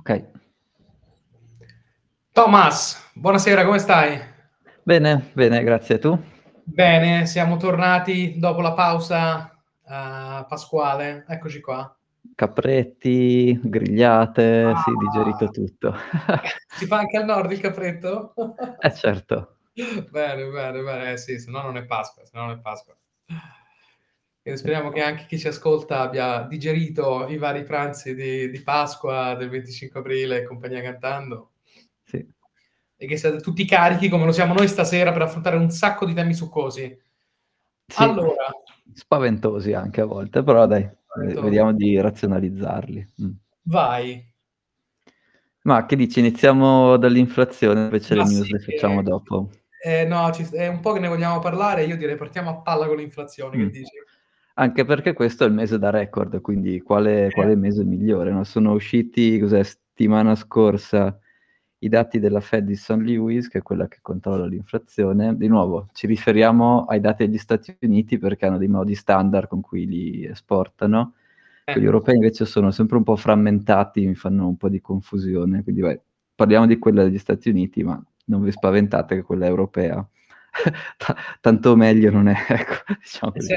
[0.00, 0.24] Ok.
[2.32, 4.18] Thomas, buonasera, come stai?
[4.82, 5.98] Bene, bene, grazie.
[5.98, 6.18] Tu?
[6.64, 11.26] Bene, siamo tornati dopo la pausa uh, pasquale.
[11.28, 11.94] Eccoci qua.
[12.34, 14.82] Capretti, grigliate, ah.
[14.82, 15.94] sì, digerito tutto.
[16.78, 18.32] si fa anche al nord il capretto?
[18.80, 19.56] eh certo.
[20.10, 21.12] bene, bene, bene.
[21.12, 22.96] Eh, sì, se no non è Pasqua, se no non è Pasqua.
[24.42, 29.34] E speriamo che anche chi ci ascolta abbia digerito i vari pranzi di, di Pasqua
[29.34, 31.50] del 25 aprile e compagnia cantando.
[32.04, 32.26] Sì.
[32.96, 36.14] E che siate tutti carichi come lo siamo noi stasera per affrontare un sacco di
[36.14, 36.98] temi succosi.
[37.86, 38.46] Sì, allora.
[38.94, 41.44] Spaventosi anche a volte, però dai, spaventosi.
[41.44, 43.12] vediamo di razionalizzarli.
[43.22, 43.30] Mm.
[43.62, 44.26] Vai.
[45.62, 49.50] Ma che dici, iniziamo dall'inflazione, invece Ma le news sì, le facciamo dopo.
[49.82, 52.86] Eh, no, ci, è un po' che ne vogliamo parlare, io direi partiamo a palla
[52.86, 53.60] con l'inflazione, mm.
[53.60, 53.92] che dici?
[54.60, 57.30] Anche perché questo è il mese da record, quindi quale, eh.
[57.30, 58.30] quale mese migliore?
[58.30, 58.44] No?
[58.44, 61.18] Sono usciti, cos'è, settimana scorsa
[61.78, 62.90] i dati della Fed di St.
[62.90, 65.34] Louis, che è quella che controlla l'inflazione.
[65.34, 69.62] Di nuovo, ci riferiamo ai dati degli Stati Uniti perché hanno dei modi standard con
[69.62, 71.14] cui li esportano.
[71.64, 71.80] Eh.
[71.80, 75.62] Gli europei invece sono sempre un po' frammentati, mi fanno un po' di confusione.
[75.62, 75.98] Quindi vai,
[76.34, 80.06] parliamo di quella degli Stati Uniti, ma non vi spaventate che quella europea
[80.96, 83.54] T- tanto meglio non è, ecco, diciamo così.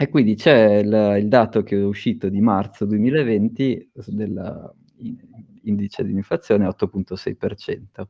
[0.00, 6.66] E quindi c'è il, il, dato che è uscito di marzo 2020 dell'indice di inflazione
[6.66, 8.06] 8.6%,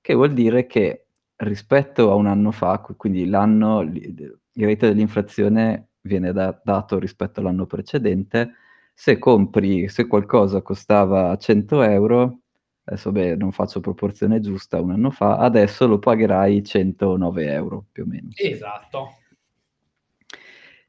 [0.00, 6.32] che vuol dire che rispetto a un anno fa, quindi l'anno, il rate dell'inflazione viene
[6.32, 8.52] da, dato rispetto all'anno precedente,
[8.94, 12.38] se compri, se qualcosa costava 100 euro,
[12.84, 18.04] adesso beh, non faccio proporzione giusta un anno fa, adesso lo pagherai 109 euro più
[18.04, 18.30] o meno.
[18.34, 19.18] Esatto.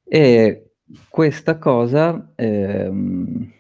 [0.08, 0.74] E
[1.10, 3.52] questa cosa, ehm,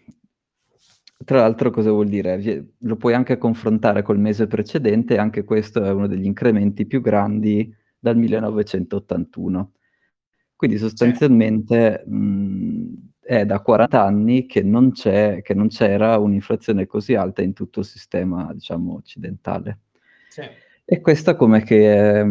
[1.23, 2.39] tra l'altro cosa vuol dire?
[2.79, 7.73] Lo puoi anche confrontare col mese precedente, anche questo è uno degli incrementi più grandi
[7.97, 9.71] dal 1981.
[10.55, 12.11] Quindi sostanzialmente sì.
[12.11, 17.53] mh, è da 40 anni che non, c'è, che non c'era un'inflazione così alta in
[17.53, 19.79] tutto il sistema, diciamo, occidentale.
[20.29, 20.41] Sì.
[20.85, 22.23] E questo com'è che,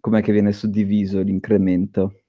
[0.00, 2.20] com'è che viene suddiviso l'incremento?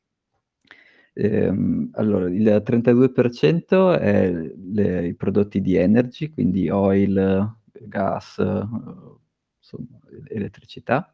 [1.19, 11.11] Ehm, allora, il 32% è le, i prodotti di energy, quindi oil, gas, insomma, elettricità.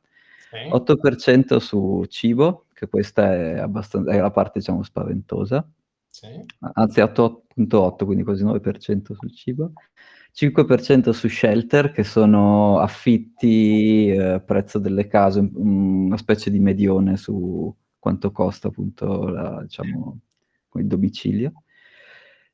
[0.50, 0.70] Sì.
[0.70, 5.66] 8% su cibo, che questa è, abbastanza, è la parte, diciamo, spaventosa.
[6.10, 6.28] Sì.
[6.74, 9.72] Anzi, 8.8, quindi quasi 9% sul cibo.
[10.34, 17.74] 5% su shelter, che sono affitti, eh, prezzo delle case, una specie di medione su
[18.04, 20.20] quanto costa appunto la, diciamo,
[20.74, 21.54] il domicilio,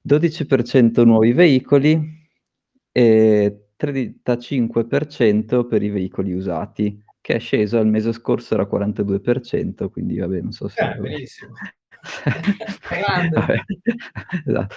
[0.07, 1.99] 12% nuovi veicoli
[2.91, 10.19] e 35% per i veicoli usati, che è sceso al mese scorso era 42%, quindi
[10.19, 10.87] vabbè, non so se...
[10.87, 11.53] Eh, benissimo.
[14.45, 14.75] esatto.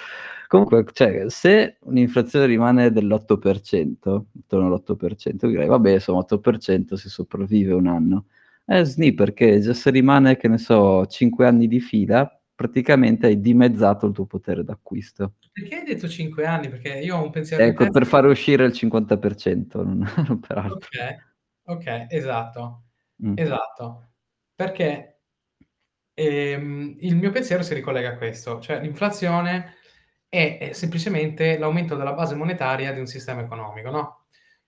[0.49, 7.89] Comunque, cioè, se un'inflazione rimane dell'8%, intorno all'8%, direi, vabbè, insomma, 8% si sopravvive un
[7.89, 8.25] anno.
[8.65, 13.41] Eh, sni, perché già se rimane, che ne so, 5 anni di fila, praticamente hai
[13.41, 15.35] dimezzato il tuo potere d'acquisto.
[15.53, 16.69] Perché hai detto 5 anni?
[16.69, 17.63] Perché io ho un pensiero...
[17.63, 20.77] Ecco, per fare uscire il 50%, non, non per altro.
[20.77, 22.85] Ok, ok, esatto,
[23.25, 23.35] mm.
[23.37, 24.11] esatto.
[24.55, 25.21] Perché
[26.15, 29.75] ehm, il mio pensiero si ricollega a questo, cioè l'inflazione
[30.29, 34.22] è, è semplicemente l'aumento della base monetaria di un sistema economico, no?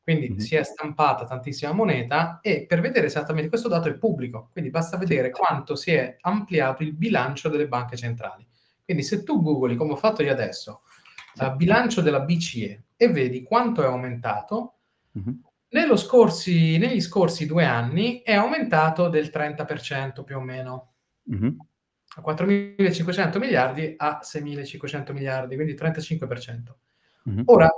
[0.04, 0.38] Quindi mm-hmm.
[0.38, 4.98] si è stampata tantissima moneta e per vedere esattamente questo dato è pubblico, quindi basta
[4.98, 8.46] vedere quanto si è ampliato il bilancio delle banche centrali.
[8.84, 10.82] Quindi se tu googli, come ho fatto io adesso,
[11.36, 14.74] il uh, bilancio della BCE e vedi quanto è aumentato,
[15.18, 15.96] mm-hmm.
[15.96, 20.92] scorsi, negli scorsi due anni è aumentato del 30% più o meno.
[21.32, 21.56] Mm-hmm.
[22.16, 26.74] A 4.500 miliardi a 6.500 miliardi, quindi 35%.
[27.30, 27.42] Mm-hmm.
[27.46, 27.70] Ora,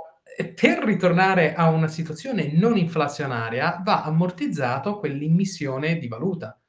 [0.53, 6.59] per ritornare a una situazione non inflazionaria va ammortizzato quell'immissione di valuta.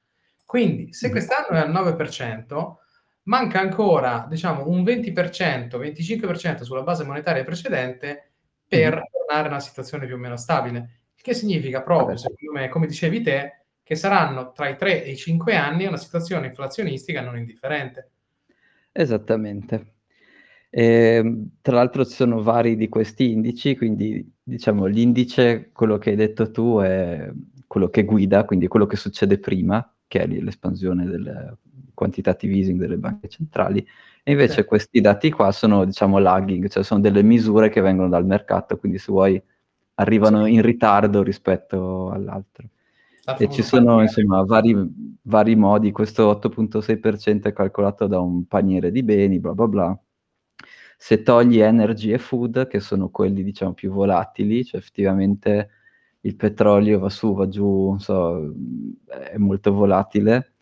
[0.47, 1.11] Quindi se mm.
[1.11, 2.75] quest'anno è al 9%,
[3.25, 8.33] manca ancora diciamo un 20%, 25% sulla base monetaria precedente
[8.67, 9.03] per mm.
[9.13, 11.01] tornare a una situazione più o meno stabile.
[11.15, 15.11] Il che significa proprio, secondo me, come dicevi te, che saranno tra i 3 e
[15.11, 18.11] i 5 anni una situazione inflazionistica non indifferente.
[18.93, 19.98] Esattamente.
[20.73, 26.17] E, tra l'altro ci sono vari di questi indici, quindi diciamo l'indice, quello che hai
[26.17, 27.31] detto tu, è
[27.67, 31.57] quello che guida, quindi quello che succede prima, che è l'espansione del
[31.95, 33.85] quantitative easing delle banche centrali,
[34.23, 34.65] E invece Sì.
[34.67, 38.99] questi dati qua sono, diciamo, lagging, cioè sono delle misure che vengono dal mercato, quindi
[38.99, 39.43] se vuoi
[39.95, 42.69] arrivano in ritardo rispetto all'altro.
[43.37, 44.75] E ci sono insomma vari
[45.23, 50.01] vari modi, questo 8.6% è calcolato da un paniere di beni, bla, bla, bla.
[51.01, 55.71] Se togli energy e food, che sono quelli diciamo più volatili, cioè effettivamente
[56.23, 58.53] il petrolio va su, va giù, so,
[59.07, 60.55] è molto volatile.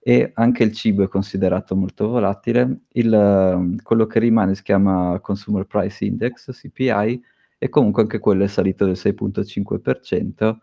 [0.00, 5.66] E anche il cibo è considerato molto volatile, il quello che rimane si chiama Consumer
[5.66, 7.22] Price Index, CPI,
[7.58, 10.56] e comunque anche quello è salito del 6.5%,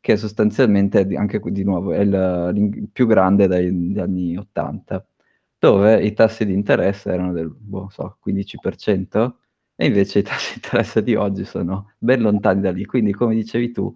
[0.00, 5.06] che sostanzialmente anche di nuovo è il l'in più grande dagli anni '80,
[5.60, 9.34] dove i tassi di interesse erano del, boh, so, 15%
[9.76, 12.86] e invece i tassi di interesse di oggi sono ben lontani da lì.
[12.86, 13.94] Quindi come dicevi tu,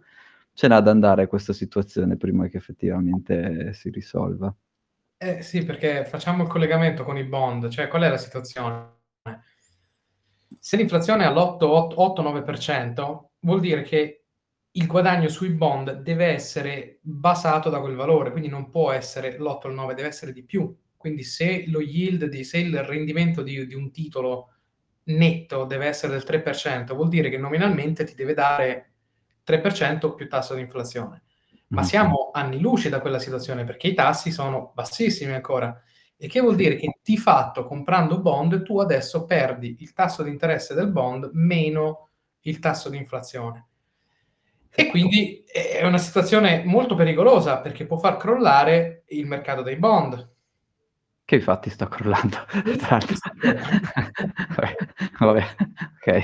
[0.53, 4.55] ce n'ha da andare questa situazione prima che effettivamente si risolva.
[5.17, 8.93] Eh sì, perché facciamo il collegamento con i bond, cioè qual è la situazione?
[10.61, 14.25] Se l'inflazione è all'8, ott 8-9%, vuol dire che
[14.71, 19.61] il guadagno sui bond deve essere basato da quel valore, quindi non può essere l'8
[19.65, 20.75] o il 9, deve essere di più.
[21.05, 24.55] Quindi se lo yield di se il rendimento di di un titolo
[25.05, 28.93] netto deve essere del 3%, vuol dire che nominalmente ti deve dare
[29.45, 31.25] 3% più tasso di inflazione.
[31.69, 31.87] Ma Mh-mh.
[31.87, 35.79] siamo anni luce da quella situazione, perché i tassi sono bassissimi ancora.
[36.17, 40.31] Il che vuol dire che di fatto comprando bond tu adesso perdi il tasso di
[40.31, 42.09] interesse del bond meno
[42.47, 43.67] il tasso di inflazione.
[44.77, 50.33] E quindi è una situazione molto pericolosa, perché può far crollare il mercato dei bond.
[51.27, 52.37] Che infatti sta crollando
[52.79, 53.17] tra l'altro.
[54.57, 54.77] Vabbè,
[55.19, 55.45] vabbè,
[55.97, 56.23] okay.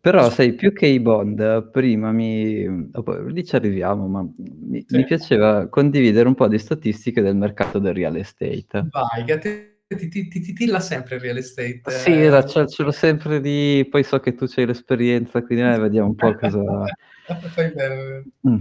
[0.00, 2.90] Però sai, più che i bond, prima mi
[3.28, 4.96] lì ci arriviamo, ma mi Sì.
[4.96, 8.88] mi piaceva condividere un po' di statistiche del mercato del real estate.
[8.90, 11.82] Vai, che a te ti ti ti titilla sempre il real estate.
[11.86, 15.78] Sì, la ce ce l'ho sempre lì, poi so che tu c'hai l'esperienza, quindi eh,
[15.78, 16.60] vediamo un po' cosa
[17.54, 18.24] Fai bene.
[18.40, 18.56] Mh.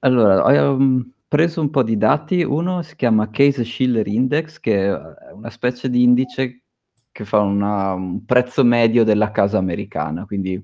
[0.00, 5.48] Allora, mhmm, preso un po' di dati, uno si chiama Case-Shiller Index, che è una
[5.48, 6.64] specie di indice
[7.10, 10.62] che fa una un prezzo medio della casa americana, quindi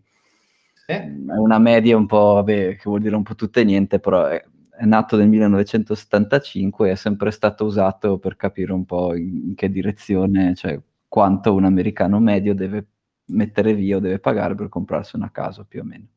[0.74, 0.92] Sì.
[0.92, 1.06] è
[1.38, 4.44] una media un po' vabbè, che vuol dire un po' tutto e niente, però è
[4.78, 9.54] è nato nel 1975 e è sempre stato usato per capire un po' in in
[9.56, 10.78] che direzione cioè
[11.08, 12.86] quanto un americano medio deve
[13.30, 16.08] mettere via o deve pagare per comprarsi una casa più o meno.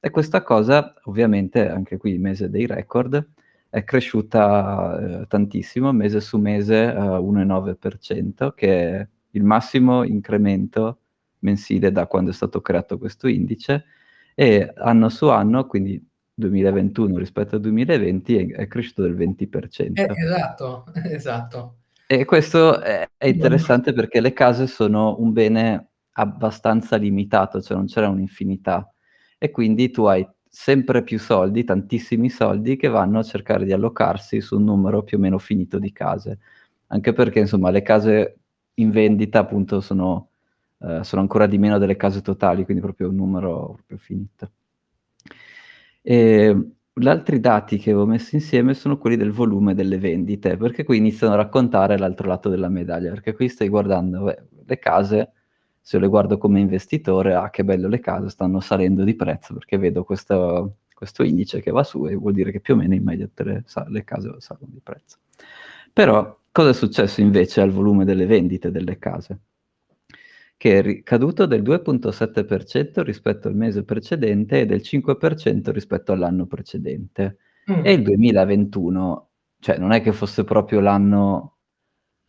[0.00, 3.24] E questa cosa, ovviamente, anche qui mese dei record,
[3.70, 10.98] è cresciuta, ehm, tantissimo mese su mese, a 1,9%, che è il massimo incremento
[11.40, 13.84] mensile da quando è stato creato questo indice
[14.34, 19.14] e anno su anno, quindi 2021 rispetto al 2020, è è cresciuto del
[19.94, 20.14] Eh, 20%.
[20.14, 21.76] esatto, esatto.
[22.12, 27.86] E questo è è interessante perché le case sono un bene abbastanza limitato, cioè non
[27.86, 28.92] ce n'è un'infinità
[29.38, 34.40] e quindi tu hai sempre più soldi, tantissimi soldi, che vanno a cercare di allocarsi
[34.40, 36.38] su un numero più o meno finito di case.
[36.88, 38.38] Anche perché, insomma, le case
[38.74, 40.30] in vendita appunto sono
[40.80, 44.50] ehm, sono ancora di meno delle case totali, quindi proprio un numero proprio finito.
[46.02, 50.96] Ehm, l'altri dati che avevo messo insieme sono quelli del volume delle vendite, perché qui
[50.96, 55.32] iniziano a raccontare l'altro lato della medaglia, perché qui stai guardando, beh, le case,
[55.80, 59.78] se le guardo come investitore, ah che bello le case stanno salendo di prezzo, perché
[59.78, 63.02] vedo questo questo indice che va su e vuol dire che più o meno in
[63.02, 65.16] media le le case salgono di prezzo.
[65.94, 69.40] Però cosa è successo invece al volume delle vendite delle case?
[70.58, 77.38] Che è caduto del 2.7% rispetto al mese precedente e del 5% rispetto all'anno precedente.
[77.64, 78.04] E il Mh.
[78.04, 81.59] 2021, cioè non è che fosse proprio l'anno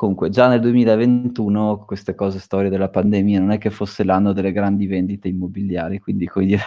[0.01, 4.51] comunque già nel 2021 queste cose storie della pandemia, non è che fosse l'anno delle
[4.51, 6.59] grandi vendite immobiliari, quindi dire,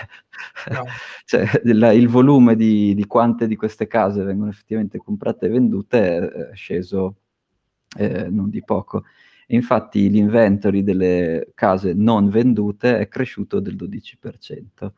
[0.70, 0.84] No.
[1.26, 5.98] cioè il il volume di di quante di queste case vengono effettivamente comprate e vendute
[5.98, 6.20] è
[6.52, 7.16] è sceso,
[7.98, 9.02] ehm, non di poco.
[9.48, 14.92] E infatti l'inventory delle case non vendute è cresciuto del 12%.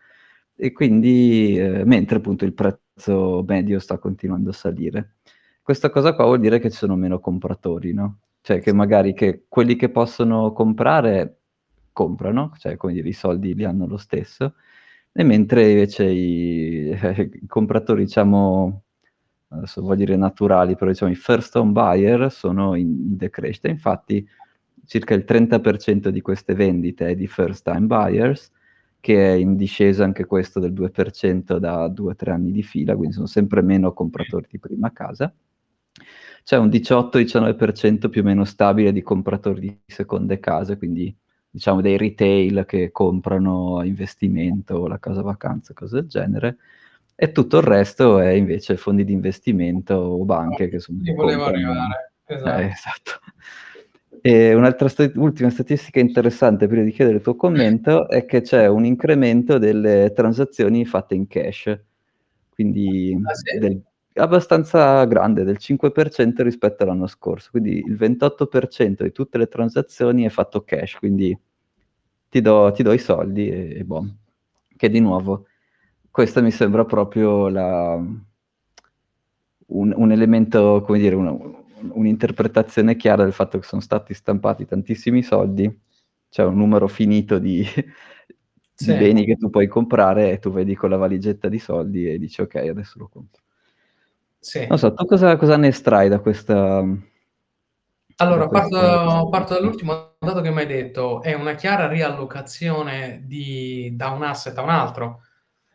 [0.55, 5.14] E quindi ehm, mentre appunto il prezzo medio sta continuando a salire.
[5.62, 9.46] Questa cosa qua vuol dire che ci sono meno compratori, no, cioè che magari che
[9.48, 11.40] quelli che possono comprare,
[11.90, 14.54] comprano, cioè come dire i soldi li hanno lo stesso,
[15.10, 16.90] e mentre invece i
[17.42, 18.84] i compratori diciamo,
[19.48, 23.66] adesso voglio dire naturali, però diciamo i first home buyer sono in decrescita.
[23.66, 24.24] Infatti
[24.84, 28.52] circa il 30% di queste vendite è di first time buyers,
[29.00, 33.14] che è in discesa anche questo del 2% da 2, 3 anni di fila, quindi
[33.14, 35.34] sono sempre meno compratori di prima casa.
[36.46, 41.12] C'è un 18-19% più o meno stabile di compratori di seconde case, quindi
[41.50, 46.58] diciamo dei retail che comprano investimento, la casa vacanza, cose del genere,
[47.16, 51.00] e tutto il resto è invece fondi di investimento o banche che sono...
[51.02, 52.60] Ti volevo arrivare, esatto.
[52.60, 53.10] Eh, esatto.
[54.20, 58.68] E un'altra st- ultima statistica interessante prima di chiedere il tuo commento è che c'è
[58.68, 61.76] un incremento delle transazioni fatte in cash,
[62.50, 63.58] quindi Ah, sì?
[63.58, 63.82] del,
[64.16, 70.28] abbastanza grande, del 5% rispetto all'anno scorso, quindi il 28% di tutte le transazioni è
[70.28, 71.38] fatto cash, quindi
[72.28, 74.06] ti do, ti do i soldi e, e boh.
[74.76, 75.46] Che di nuovo,
[76.11, 77.94] questo mi sembra proprio la,
[79.66, 81.54] un, un, elemento, come dire, un,
[81.92, 85.80] un'interpretazione chiara del fatto che sono stati stampati tantissimi soldi,
[86.28, 87.64] c'è un numero finito di,
[88.75, 88.92] sì.
[88.92, 92.18] di beni che tu puoi comprare e tu vedi con la valigetta di soldi e
[92.18, 93.44] dici ok, adesso lo compro.
[94.46, 94.64] Sì.
[94.64, 96.84] Non so, tu cosa, cosa ne estrai da questa...
[98.18, 104.10] Allora, parto, parto, dall'ultimo dato che mi hai detto, è una chiara riallocazione di, da
[104.10, 105.22] un asset a un altro.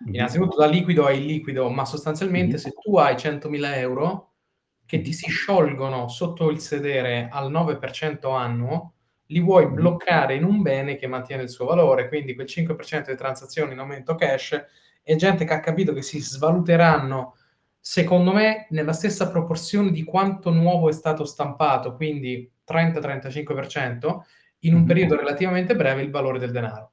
[0.02, 0.14] Mm-hmm.
[0.14, 2.64] Innanzitutto da liquido a illiquido, ma sostanzialmente mm-hmm.
[2.64, 4.32] se tu hai 100.000 euro
[4.86, 8.94] che ti si sciolgono sotto il sedere al 9% annuo,
[9.26, 13.18] li vuoi bloccare in un bene che mantiene il suo valore, quindi quel 5% di
[13.18, 14.64] transazioni in aumento cash
[15.04, 17.36] e gente che ha capito che si svaluteranno,
[17.82, 24.20] secondo me, nella stessa proporzione di quanto nuovo è stato stampato, quindi 30-35%,
[24.60, 26.92] in un periodo relativamente breve il valore del denaro.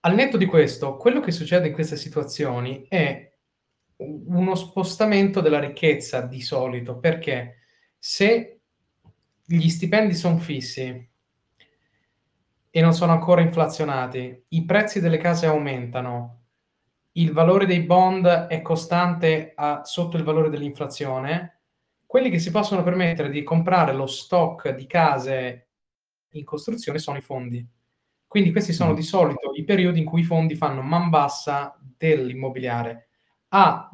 [0.00, 3.32] Al netto di questo, quello che succede in queste situazioni è
[3.96, 7.56] uno spostamento della ricchezza di solito, perché
[7.98, 8.60] se
[9.44, 11.10] gli stipendi sono fissi
[12.70, 16.43] e non sono ancora inflazionati, i prezzi delle case aumentano,
[17.16, 21.60] il valore dei bond è costante a, sotto il valore dell'inflazione,
[22.06, 25.68] quelli che si possono permettere di comprare lo stock di case
[26.30, 27.66] in costruzione sono i fondi.
[28.26, 33.08] Quindi questi sono di solito i periodi in cui i fondi fanno man bassa dell'immobiliare
[33.48, 33.88] a,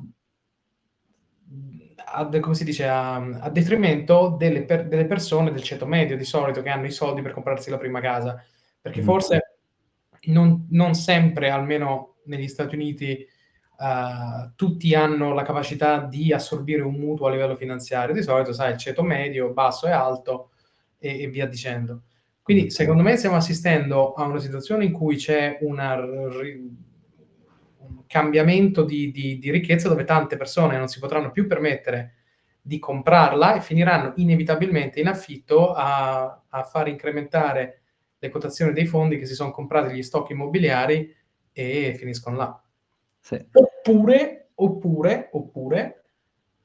[2.12, 6.24] a come si dice, a, a detrimento delle, per, delle, persone del ceto medio di
[6.24, 8.42] solito che hanno i soldi per comprarsi la prima casa.
[8.80, 9.04] Perché mm.
[9.04, 9.58] forse
[10.24, 13.26] non, non, sempre, almeno negli Stati Uniti,
[13.76, 18.14] uh, tutti hanno la capacità di assorbire un mutuo a livello finanziario.
[18.14, 20.50] Di solito, sai, il ceto medio, basso e alto
[20.98, 22.02] e, e via dicendo.
[22.42, 25.96] Quindi, secondo me, stiamo assistendo a una situazione in cui c'è una
[28.06, 32.14] cambiamento di, di, di, ricchezza dove tante persone non si potranno più permettere
[32.60, 37.82] di comprarla e finiranno inevitabilmente in affitto a, a far incrementare
[38.18, 41.14] le quotazioni dei fondi che si sono comprati gli stock immobiliari
[41.52, 42.62] e finiscono là.
[43.18, 43.44] Sì.
[43.52, 46.04] Oppure, oppure, oppure,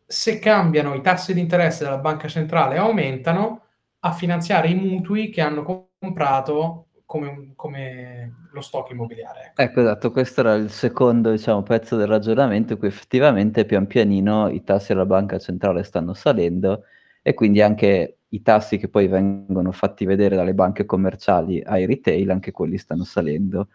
[0.05, 3.61] se cambiano i tassi di interesse della banca centrale e aumentano,
[3.99, 9.53] a finanziare i mutui che hanno comprato come, come lo stock immobiliare.
[9.55, 9.61] Ecco.
[9.61, 9.79] ecco.
[9.81, 14.63] esatto, questo era il secondo diciamo, pezzo del ragionamento in cui effettivamente pian pianino i
[14.63, 16.83] tassi della banca centrale stanno salendo
[17.21, 22.29] e quindi anche i tassi che poi vengono fatti vedere dalle banche commerciali ai retail,
[22.29, 23.69] anche quelli stanno salendo.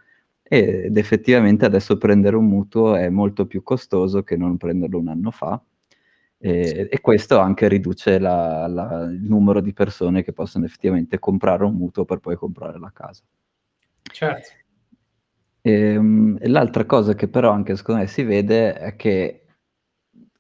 [0.53, 5.31] Ed effettivamente adesso prendere un mutuo è molto più costoso che non prenderlo un anno
[5.31, 5.63] fa.
[6.39, 11.65] E, e questo anche riduce la, la, il numero di persone che possono effettivamente comprare
[11.65, 13.23] un mutuo per poi comprare la casa.
[14.03, 14.49] Certo.
[15.61, 19.45] E, ehm, e l'altra cosa che però anche secondo me si vede è che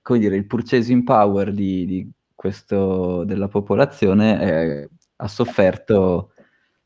[0.02, 6.32] come dire, il purchasing power di, di questo, della popolazione eh, ha sofferto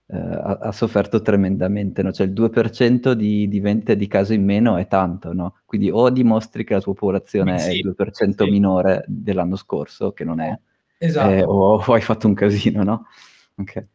[0.07, 2.13] eh, ha, ha, sofferto tremendamente, no?
[2.13, 5.61] cioè il 2% di, di vendite di case in meno è tanto, no?
[5.65, 8.51] quindi o dimostri che la tua popolazione sì, è il 2% sì.
[8.51, 10.59] minore dell'anno scorso, che non è,
[10.99, 11.31] esatto.
[11.31, 13.07] eh, o, o, hai fatto un casino, no?
[13.57, 13.87] Okay.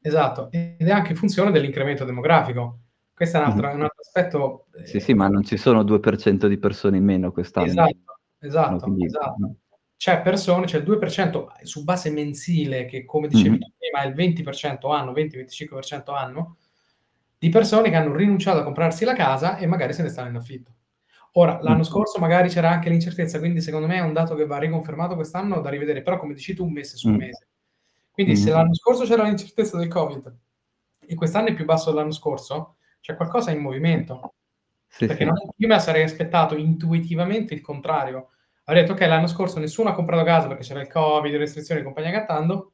[0.00, 2.80] Esatto, ed è anche in funzione dell'incremento demografico.
[3.14, 3.74] Questo è un altro, mm.
[3.74, 4.66] un altro aspetto.
[4.74, 4.86] Eh...
[4.86, 7.66] Sì, sì, ma non ci sono 2% di persone in meno quest'anno.
[7.66, 9.34] Esatto, esatto, quindi, esatto.
[9.38, 9.56] No
[10.04, 13.70] c'è persone, c'è il 2% su base mensile, che come dicevi mm-hmm.
[13.78, 16.56] prima è il 20% anno, 20-25% anno,
[17.38, 20.36] di persone che hanno rinunciato a comprarsi la casa e magari se ne stanno in
[20.36, 20.72] affitto.
[21.32, 21.84] Ora, l'anno mm-hmm.
[21.84, 25.62] scorso magari c'era anche l'incertezza, quindi secondo me è un dato che va riconfermato quest'anno
[25.62, 27.18] da rivedere, però come dici tu, un mese su mm-hmm.
[27.18, 27.46] mese.
[28.10, 30.36] Quindi se l'anno scorso c'era l'incertezza del Covid
[31.06, 34.34] e quest'anno è più basso dell'anno scorso, c'è qualcosa in movimento.
[34.86, 35.30] Sì, Perché sì.
[35.30, 38.32] Non, io me sarei aspettato intuitivamente il contrario,
[38.66, 41.80] Avrei detto, ok, l'anno scorso nessuno ha comprato casa perché c'era il Covid, le restrizioni
[41.80, 42.72] e compagnia gattando.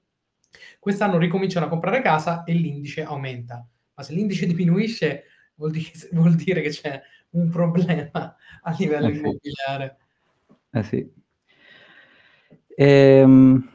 [0.79, 3.67] Quest'anno ricominciano a comprare casa e l'indice aumenta.
[3.95, 5.25] Ma se l'indice diminuisce,
[5.57, 9.19] vuol dire, vuol dire che c'è un problema a livello eh sì.
[9.19, 9.97] immobiliare.
[10.71, 11.13] Eh sì.
[12.77, 13.69] Ehm,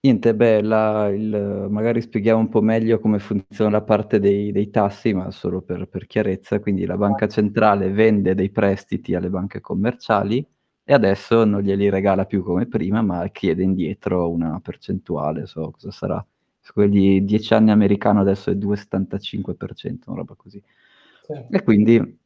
[0.00, 4.70] niente, beh, la il magari spieghiamo un po' meglio come funziona la parte dei dei
[4.70, 6.60] tassi, ma solo per per chiarezza.
[6.60, 10.46] Quindi la banca centrale vende dei prestiti alle banche commerciali
[10.84, 15.90] e adesso non glieli regala più come prima, ma chiede indietro una percentuale, so cosa
[15.90, 16.24] sarà,
[16.60, 20.62] su quelli 10 anni americano adesso è 2,75%, una roba così.
[21.22, 21.32] Sì.
[21.50, 22.18] E quindi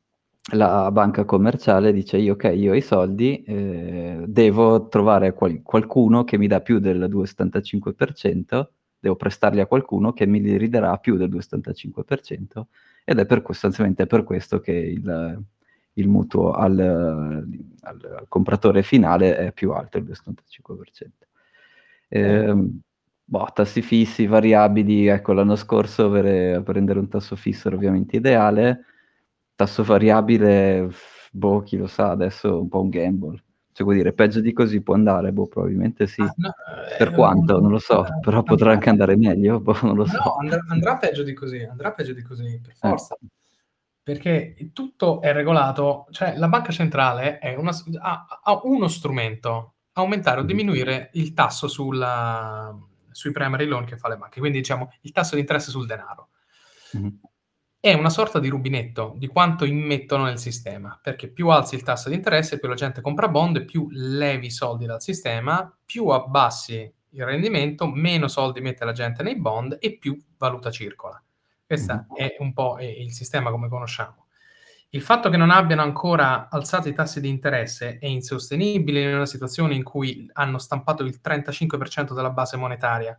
[0.54, 6.24] la banca commerciale dice: "Io okay, io ho i soldi, ehm, devo trovare qual qualcuno
[6.24, 11.16] che mi dà più del 2,75%, devo prestarli a qualcuno che me li ridarà più
[11.16, 12.68] del 2,75%",
[13.04, 15.42] ed è per ques sostanzialmente è per questo che il
[15.98, 16.78] il mutuo al
[17.80, 21.26] al compratore finale è più alto, il 2,75%.
[22.10, 22.18] Sì.
[22.18, 22.80] Ehm,
[23.24, 28.84] boh, tassi fissi, variabili, ecco l'anno scorso avere prendere un tasso fisso era ovviamente ideale,
[29.54, 30.88] tasso variabile,
[31.32, 33.42] boh, chi lo sa, adesso è un po' un gamble.
[33.72, 35.32] Cioè, vuol dire, peggio di così può andare?
[35.32, 36.22] Boh, probabilmente Ah, sì.
[36.22, 36.52] no,
[36.98, 37.60] Per ehm, quanto?
[37.60, 39.60] Non lo so, però potrà anche andare meglio?
[39.60, 40.34] Boh, non lo no, so.
[40.36, 42.96] andrà andrà peggio di così, andrà peggio di così, per Eh.
[44.08, 50.40] Perché tutto è regolato cioè la banca centrale è una ha ha uno strumento: aumentare
[50.40, 50.46] o Mh-mh.
[50.46, 52.74] diminuire il tasso sulla
[53.10, 56.28] sui primary loan che fa le banche, quindi diciamo il tasso di interesse sul denaro.
[56.92, 57.18] Mh-mh.
[57.80, 62.08] È una sorta di rubinetto di quanto immettono nel sistema, perché più alzi il tasso
[62.08, 67.24] di interesse, più la gente compra bond più levi soldi dal sistema, più abbassi il
[67.26, 71.22] rendimento, meno soldi mette la gente nei bond e più valuta circola.
[71.74, 71.76] Mh-mh.
[71.76, 74.26] Questa è un po' il sistema come conosciamo.
[74.90, 79.26] Il fatto che non abbiano ancora alzato i tassi di interesse è insostenibile in una
[79.26, 83.18] situazione in cui hanno stampato il 35% della base monetaria.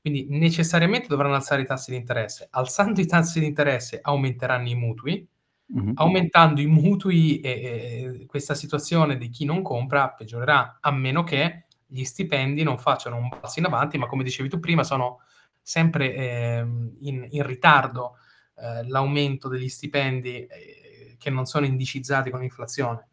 [0.00, 2.48] Quindi necessariamente dovranno alzare i tassi di interesse.
[2.50, 5.26] Alzando i tassi di interesse aumenteranno i mutui,
[5.66, 5.92] Mh-mh.
[5.94, 11.66] aumentando i mutui, e e questa situazione di chi non compra peggiorerà, a meno che
[11.86, 15.20] gli stipendi non facciano un passo in avanti, ma come dicevi tu prima sono
[15.64, 18.16] sempre, ehm, in in ritardo,
[18.56, 23.08] ehm, l'aumento degli stipendi, ehm, che non sono indicizzati con l'inflazione.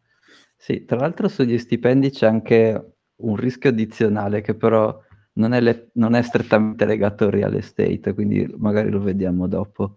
[0.60, 5.00] Sì, tra l'altro sugli stipendi c'è anche un rischio addizionale che però
[5.34, 9.96] non è le non è strettamente legato al real estate, quindi magari lo vediamo dopo.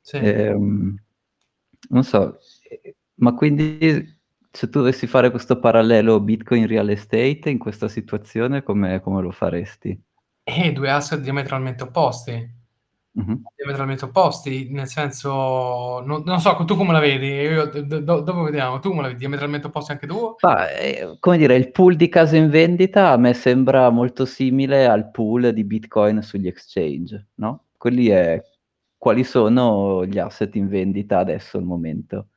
[0.00, 0.18] Sì.
[0.18, 0.94] Ehm,
[1.90, 2.38] non so,
[3.16, 3.78] ma quindi
[4.50, 9.30] se tu dovessi fare questo parallelo Bitcoin real estate in questa situazione come come lo
[9.32, 9.98] faresti?
[10.48, 12.54] Eh, 2 asset diametralmente opposti.
[13.12, 13.42] Mh-mh.
[13.56, 17.26] Diametralmente opposti, nel senso non non so, tu come la vedi?
[17.26, 18.78] Io do dopo vediamo.
[18.78, 19.18] Tu come la vedi?
[19.18, 20.36] Diametralmente opposti anche tu?
[20.42, 24.86] Ma, ehm, come dire, il pool di case in vendita a me sembra molto simile
[24.86, 28.40] al pool di Bitcoin sugli exchange, no, quelli è
[28.96, 32.28] quali sono gli asset in vendita adesso al momento.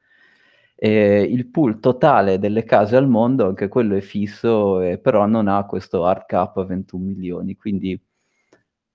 [0.82, 5.48] Ehm, il pool totale delle case al mondo, anche quello è fisso, e però non
[5.50, 8.00] ha questo hard cap a 21.000.000, quindi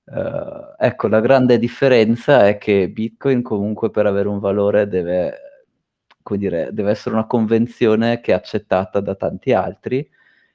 [0.06, 5.32] Uhm, ecco, la grande differenza è che Bitcoin comunque per avere un valore deve
[6.36, 10.06] dire, deve essere una convenzione che è accettata da tanti altri,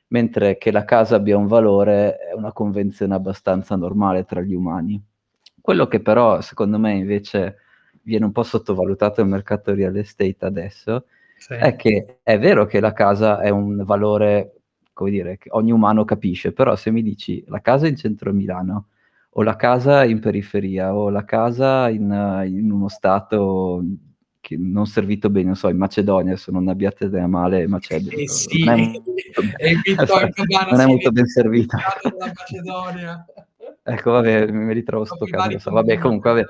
[0.08, 5.02] mentre che la casa abbia un valore è una convenzione abbastanza normale tra gli umani.
[5.62, 7.58] Quello che però secondo me invece
[8.04, 11.06] viene un po' sottovalutato nel mercato real estate adesso,
[11.48, 11.76] è Sì.
[11.78, 14.62] che è vero che la casa è un valore,
[14.94, 18.88] come dire, che ogni umano capisce, però se mi dici la casa in centro Milano,
[19.34, 22.04] o la casa in periferia, o la casa in
[22.48, 23.84] in uno stato
[24.42, 28.18] che non servito bene, non so, in Macedonia, adesso non abbiate idea male Macedonia, Eh
[28.18, 28.64] non sì,
[29.58, 31.78] è Bitcoin cubano non è molto ben servita.
[32.18, 33.26] Macedonia.
[33.84, 35.72] Ecco vabbè, mi ritrovo sto caso.
[35.72, 36.46] Vabbè comunque vabbè,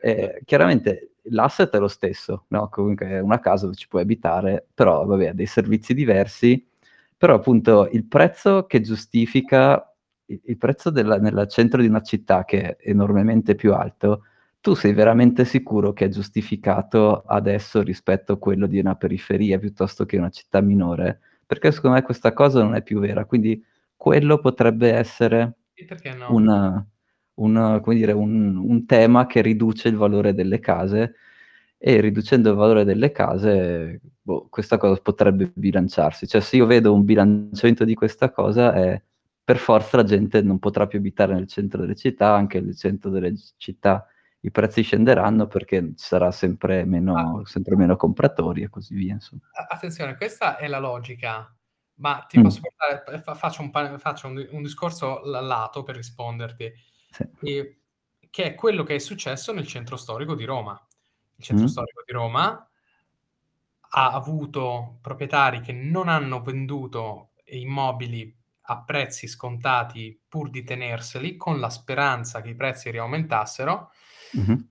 [0.00, 4.66] ehm, chiaramente l'asset è lo stesso, no, comunque è una casa dove ci puoi abitare,
[4.74, 6.66] però vabbè ha dei servizi diversi,
[7.16, 9.82] però appunto il prezzo che giustifica
[10.28, 14.24] il prezzo della nel centro di una città che è enormemente più alto,
[14.60, 20.04] tu sei veramente sicuro che è giustificato adesso rispetto a quello di una periferia, piuttosto
[20.04, 21.20] che una città minore?
[21.46, 23.64] Perché secondo me questa cosa non è più vera, quindi
[23.96, 25.54] quello potrebbe essere
[26.16, 26.34] no?
[26.34, 26.84] un
[27.38, 31.14] un come dire, un un tema che riduce il valore delle case,
[31.78, 36.26] e riducendo il valore delle case, boh, questa cosa potrebbe bilanciarsi.
[36.28, 39.00] Cioè se io vedo un bilanciamento di questa cosa è
[39.44, 43.10] per forza la gente non potrà più abitare nel centro delle città, anche nel centro
[43.10, 44.06] delle città
[44.40, 46.84] i prezzi scenderanno perché ci sarà sempre Ah.
[46.86, 51.52] meno sempre meno compratori e così via, insom A attenzione, questa è la logica,
[51.96, 52.42] ma ti Mh.
[52.42, 56.72] posso portare faccio un faccio un un discorso lato per risponderti,
[57.12, 57.24] Sì.
[57.42, 57.76] ehm,
[58.30, 60.80] che è quello che è successo nel centro storico di Roma.
[61.36, 61.68] Il centro Mh.
[61.68, 62.68] storico di Roma
[63.90, 68.34] ha avuto proprietari che non hanno venduto immobili
[68.70, 73.90] a prezzi scontati pur di tenerseli, con la speranza che i prezzi riaumentassero.
[74.34, 74.68] Mh-mh.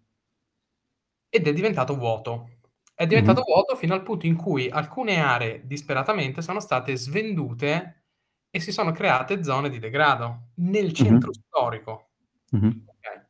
[1.34, 2.50] Ed è diventato vuoto.
[2.96, 3.46] È diventato Mh-mh.
[3.46, 8.06] vuoto fino al punto in cui alcune aree disperatamente sono state svendute
[8.50, 11.38] e si sono create zone di degrado nel centro Mh-mh.
[11.48, 12.07] storico.
[12.52, 12.82] Mh-mh.
[12.86, 13.26] Okay.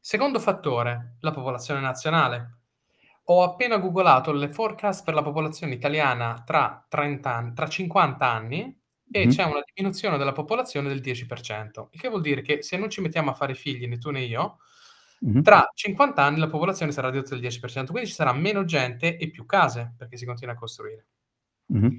[0.00, 2.58] Secondo fattore, la popolazione nazionale.
[3.24, 8.76] Ho appena googolato le forecast per la popolazione italiana tra 30 ann tra 50 anni
[9.10, 9.50] e c'è Mh-mh.
[9.50, 11.88] una diminuzione della popolazione del 10%.
[11.92, 14.22] Il che vuol dire che se non ci mettiamo a fare figli, né tu né
[14.22, 14.58] io,
[15.20, 15.42] Mh-mh.
[15.42, 19.30] tra 50 anni la popolazione sarà ridotta del 10%, quindi ci sarà meno gente e
[19.30, 21.06] più case, perché si continua a costruire.
[21.66, 21.96] Mh-mh.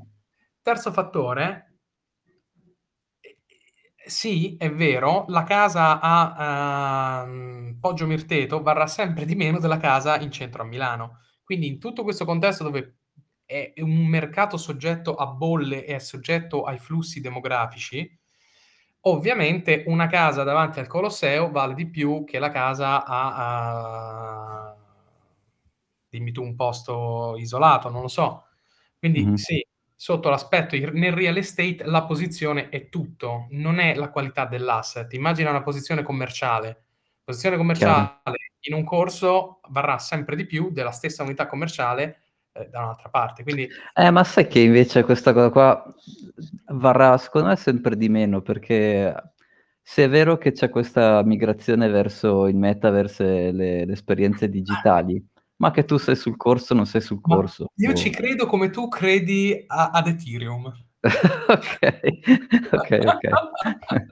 [0.62, 1.71] Terzo fattore
[4.06, 10.20] sì, è vero, la casa a, uhm, Poggio Mirteto varrà sempre di meno della casa
[10.20, 11.20] in centro a Milano.
[11.44, 12.96] Quindi in tutto questo contesto dove
[13.46, 18.18] è un mercato soggetto a bolle e è soggetto ai flussi demografici,
[19.02, 24.76] ovviamente una casa davanti al Colosseo vale di più che la casa a a
[26.10, 28.48] dimmi tu un posto isolato, non lo so.
[29.00, 29.36] Quindi Mh-mh.
[29.36, 29.66] sì,
[30.02, 35.14] sotto l'aspetto nel real estate la posizione è tutto, non è la qualità dell'asset.
[35.14, 36.86] Immagina una posizione commerciale.
[37.24, 37.62] Posizione Chiaro.
[37.62, 43.10] commerciale in un corso varrà sempre di più della stessa unità commerciale, ehm, da un'altra
[43.10, 43.44] parte.
[43.44, 45.94] Quindi Eh, ma sai che invece questa cosa qua
[46.70, 49.14] varrà secondo me sempre di meno, perché
[49.84, 55.24] se è vero che c'è questa migrazione verso il metaverse e le le esperienze digitali,
[55.62, 58.18] ma che tu sei sul corso, non sei sul Ma corso, io ci boh.
[58.18, 60.74] credo come tu credi a ad Ethereum.
[61.52, 62.22] Okay,
[62.72, 63.32] okay, okay.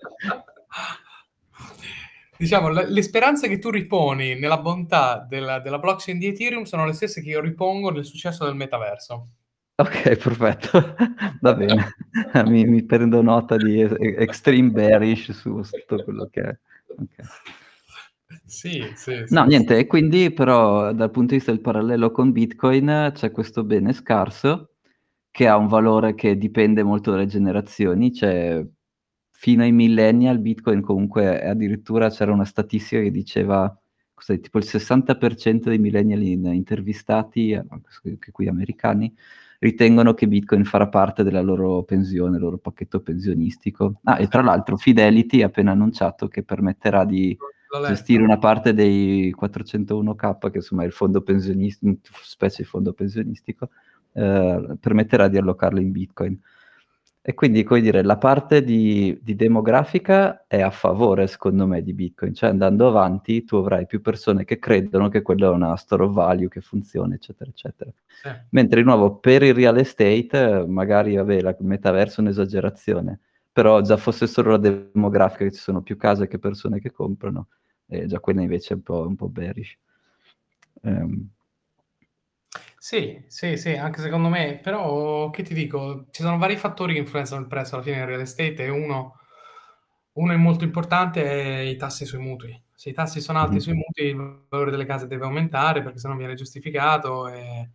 [2.38, 6.86] Diciamo le le speranze che tu riponi nella bontà della della blockchain di Ethereum sono
[6.86, 9.28] le stesse che io ripongo nel successo del metaverso.
[9.76, 10.96] Okay, perfetto.
[11.42, 11.96] Va bene.
[12.46, 16.58] Mi mi prendo nota di extreme bearish su su tutto quello che è.
[16.88, 17.26] Okay.
[18.50, 19.48] Sì, sì, No, sì, sì.
[19.48, 23.94] niente, e quindi però dal punto di vista del parallelo con Bitcoin c'è questo bene
[23.94, 24.72] scarso,
[25.32, 28.66] che ha un valore che dipende molto dalle generazioni, cioè
[29.32, 33.74] fino ai millennial Bitcoin comunque addirittura c'era una statistica che diceva
[34.14, 39.14] cos'è, tipo il 60% dei millennial in intervistati, anche qui americani,
[39.60, 44.00] ritengono che Bitcoin farà parte della loro pensione, il loro pacchetto pensionistico.
[44.04, 47.38] Ah, e tra l'altro Fidelity ha appena annunciato che permetterà di
[47.86, 52.94] gestire una parte dei 401k, che insomma è il fondo pensionis mhmm, specie di fondo
[52.94, 53.70] pensionistico,
[54.14, 56.40] ehm, permetterà di allocarlo in Bitcoin.
[57.22, 61.94] E quindi, come dire, la parte di di demografica è a favore secondo me di
[61.94, 66.04] Bitcoin, cioè andando avanti tu avrai più persone che credono che quello è una store
[66.06, 67.92] of value che funziona, eccetera, eccetera.
[68.08, 68.30] Sì.
[68.52, 73.20] Mentre di nuovo per il real estate magari vabbè, la il metaverso è un'esagerazione,
[73.52, 77.48] però già fosse solo la demografica che ci sono più case che persone che comprano,
[77.90, 79.78] e già quella invece è un po' un po' bearish.
[80.84, 81.30] Ehm
[82.78, 87.00] Sì, sì, sì, anche secondo me, però che ti dico, ci sono vari fattori che
[87.00, 89.16] influenzano il prezzo alla fine del real estate e uno
[90.14, 92.62] uno è molto importante è i tassi sui mutui.
[92.74, 93.62] Se i tassi sono alti Mh-mh.
[93.62, 97.72] sui mutui, il valore delle case deve aumentare perché se no viene giustificato e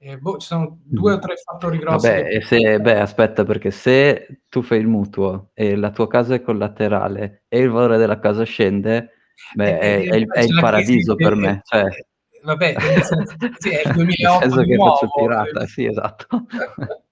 [0.00, 1.20] e boh, ci sono 2 o Mh-mh.
[1.20, 5.50] 3 fattori grossi che Vabbè, e se beh, aspetta, perché se tu fai il mutuo
[5.54, 9.12] e la tua casa è collaterale e il valore della casa scende,
[9.54, 13.02] beh, e è è il è il la paradiso per me, cioè e vabbè, nel
[13.02, 15.26] senso sì, è il nel 2008 senso di che faccio nuovo.
[15.26, 16.26] tirata, sì, esatto.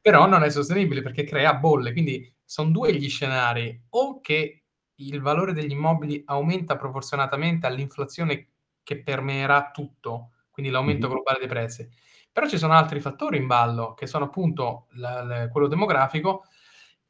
[0.00, 4.64] Però non è sostenibile perché crea bolle, quindi son 2 gli scenari: o che
[4.96, 8.48] il valore degli immobili aumenta proporzionatamente all'inflazione
[8.84, 11.14] che permeerà tutto, quindi l'aumento Mh-mh.
[11.14, 11.88] globale dei prezzi.
[12.30, 16.44] Però ci sono altri fattori in ballo, che sono appunto l l quello demografico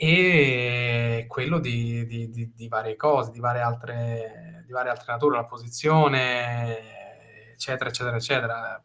[0.05, 5.37] e quello di di di di varie cose, di varie altre di varie altre nature,
[5.37, 8.85] la posizione, eccetera, eccetera, eccetera.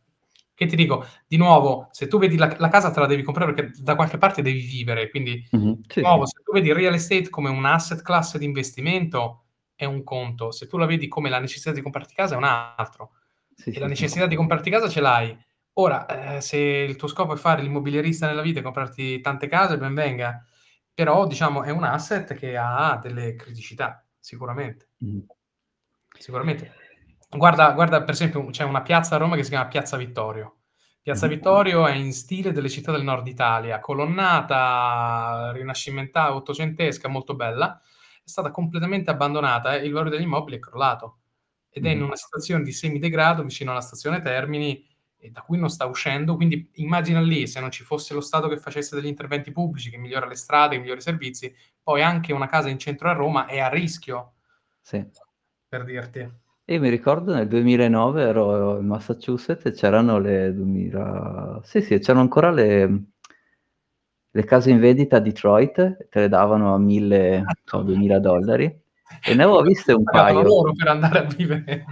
[0.54, 3.52] Che ti dico, di nuovo, se tu vedi la la casa te la devi comprare
[3.54, 5.74] perché da qualche parte devi vivere, quindi Mh-mh.
[5.88, 6.28] di Sì, nuovo sì.
[6.28, 10.52] se tu vedi il real estate come un asset class di investimento è un conto,
[10.52, 13.14] se tu la vedi come la necessità di comprarti casa è un altro.
[13.56, 13.98] Sì, E la sì, sì.
[13.98, 15.36] necessità di comprarti casa ce l'hai.
[15.74, 19.78] Ora, ehm, se il tuo scopo è fare l'immobiliarista nella vita e comprarti tante case,
[19.78, 20.44] ben venga.
[20.98, 24.88] Però diciamo è un asset che ha delle criticità, sicuramente.
[24.98, 25.20] Mh.
[26.18, 26.72] Sicuramente.
[27.30, 30.62] Guarda guarda per esempio c'è una piazza a Roma che si chiama Piazza Vittorio.
[31.04, 31.36] Piazza Mh-mh.
[31.36, 37.80] Vittorio è in stile delle città del Nord Italia, colonnata, rinascimenta ottocentesca, molto bella.
[37.80, 41.20] È stata completamente abbandonata e il valore degli immobili è crollato.
[41.70, 44.84] Ed è in una situazione di semidegrado vicino alla stazione Termini
[45.18, 46.36] e da cui non sta uscendo.
[46.36, 49.98] Quindi immagina lì, se non ci fosse lo Stato che facesse degli interventi pubblici, che
[49.98, 53.46] migliora le strade, che migliora i servizi, poi anche una casa in centro a Roma
[53.46, 54.34] è a rischio.
[54.82, 55.06] Sì.
[55.68, 56.32] Per dirti.
[56.70, 61.62] Io mi ricordo nel 2009 ero in Massachusetts e c'erano le 2000...
[61.64, 63.04] Sì, sì, c'erano ancora le,
[64.30, 68.82] le case in vendita a Detroit, te le davano a 1000, so, 2000 dollari.
[69.24, 70.42] E ne avevo viste un paio.
[70.42, 71.86] loro per andare a vivere.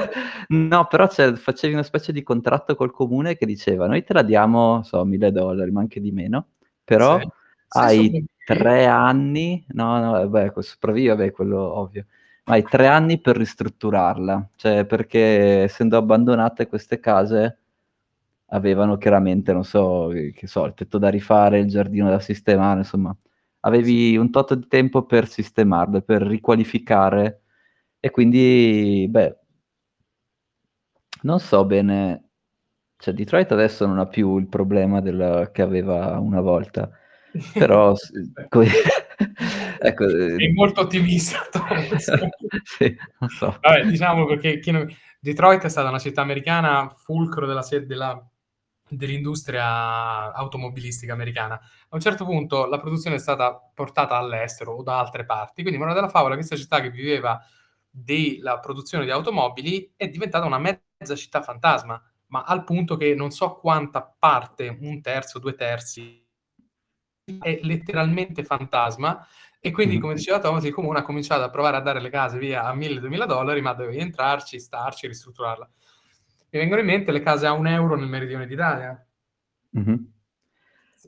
[0.48, 4.82] no, però facevi una specie di contratto col comune che diceva noi te la diamo,
[4.82, 6.48] so, 1000 dollari, ma anche di meno,
[6.84, 7.28] però sì.
[7.68, 12.06] hai tre anni, no, no, vabbè, sopravvivi, vabbè, quello ovvio
[12.48, 17.58] hai tre anni per ristrutturarla, cioè perché essendo abbandonate queste case
[18.46, 23.14] avevano chiaramente, non so, che so, il tetto da rifare, il giardino da sistemare, insomma,
[23.68, 27.42] avevi un tot di tempo per sistemarle, per riqualificare.
[28.00, 29.36] E quindi, beh,
[31.22, 32.30] non so bene,
[32.96, 36.90] cioè Detroit adesso non ha più il problema del, che aveva una volta,
[37.52, 37.94] però
[39.80, 41.38] ecco, Sei eh, molto ottimista,
[42.62, 43.58] sì, non so.
[43.60, 44.86] Vabbè, diciamo perché non...
[45.20, 48.24] Detroit è stata una città americana fulcro della, della,
[48.90, 51.54] dell'industria automobilistica americana.
[51.54, 55.78] A un certo punto la produzione è stata portata all'estero o da altre parti, quindi
[55.78, 57.40] Morale della Favola, questa città che viveva
[57.90, 63.30] della produzione di automobili, è diventata una mezza città fantasma, ma al punto che non
[63.30, 66.24] so quanta parte, un terzo, due terzi,
[67.42, 69.26] è letteralmente fantasma
[69.60, 72.38] e quindi, come diceva Thomas, il comune ha cominciato a provare a dare le case
[72.38, 75.68] via a 1000-2000 dollari, ma dovevi entrarci, starci, ristrutturarla.
[76.50, 79.06] Mi vengono in mente le case a un euro nel meridione d'Italia.
[79.78, 79.94] Mm-hmm.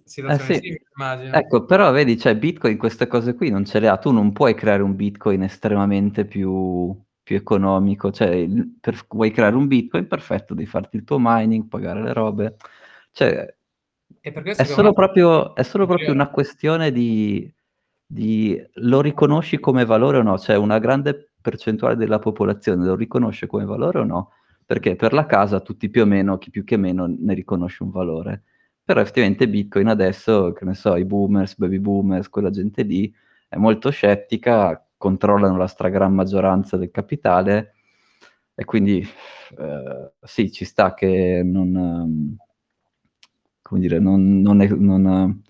[0.04, 0.54] Eh sì.
[0.54, 1.32] simile.
[1.32, 3.96] Ecco, però vedi, cioè, Bitcoin queste cose qui non ce le ha.
[3.96, 8.10] Tu non puoi creare un Bitcoin estremamente più, più economico.
[8.10, 8.46] Cioè,
[8.80, 12.56] per, vuoi creare un Bitcoin, perfetto, devi farti il tuo mining, pagare le robe.
[13.12, 13.54] Cioè,
[14.20, 17.50] è solo, proprio, è solo proprio una questione di,
[18.04, 23.46] di lo riconosci come valore o no, cioè una grande percentuale della popolazione lo riconosce
[23.46, 24.32] come valore o no,
[24.70, 27.90] perché per la casa tutti più o meno, chi più che meno ne riconosce un
[27.90, 28.44] valore.
[28.84, 33.12] Però effettivamente Bitcoin adesso, che ne so, i boomers, baby boomers, quella gente lì
[33.48, 37.74] è molto scettica, controllano la stragrande maggioranza del capitale
[38.54, 39.04] e quindi
[39.58, 42.36] eh, sì, ci sta che non
[43.60, 45.42] come dire, non, non, è, non,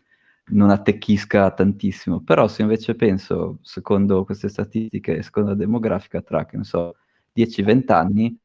[0.46, 2.22] non, attecchisca tantissimo.
[2.22, 6.96] Però se invece penso, secondo queste statistiche, secondo la demografica, tra, che ne so,
[7.34, 8.40] 10-20 anni,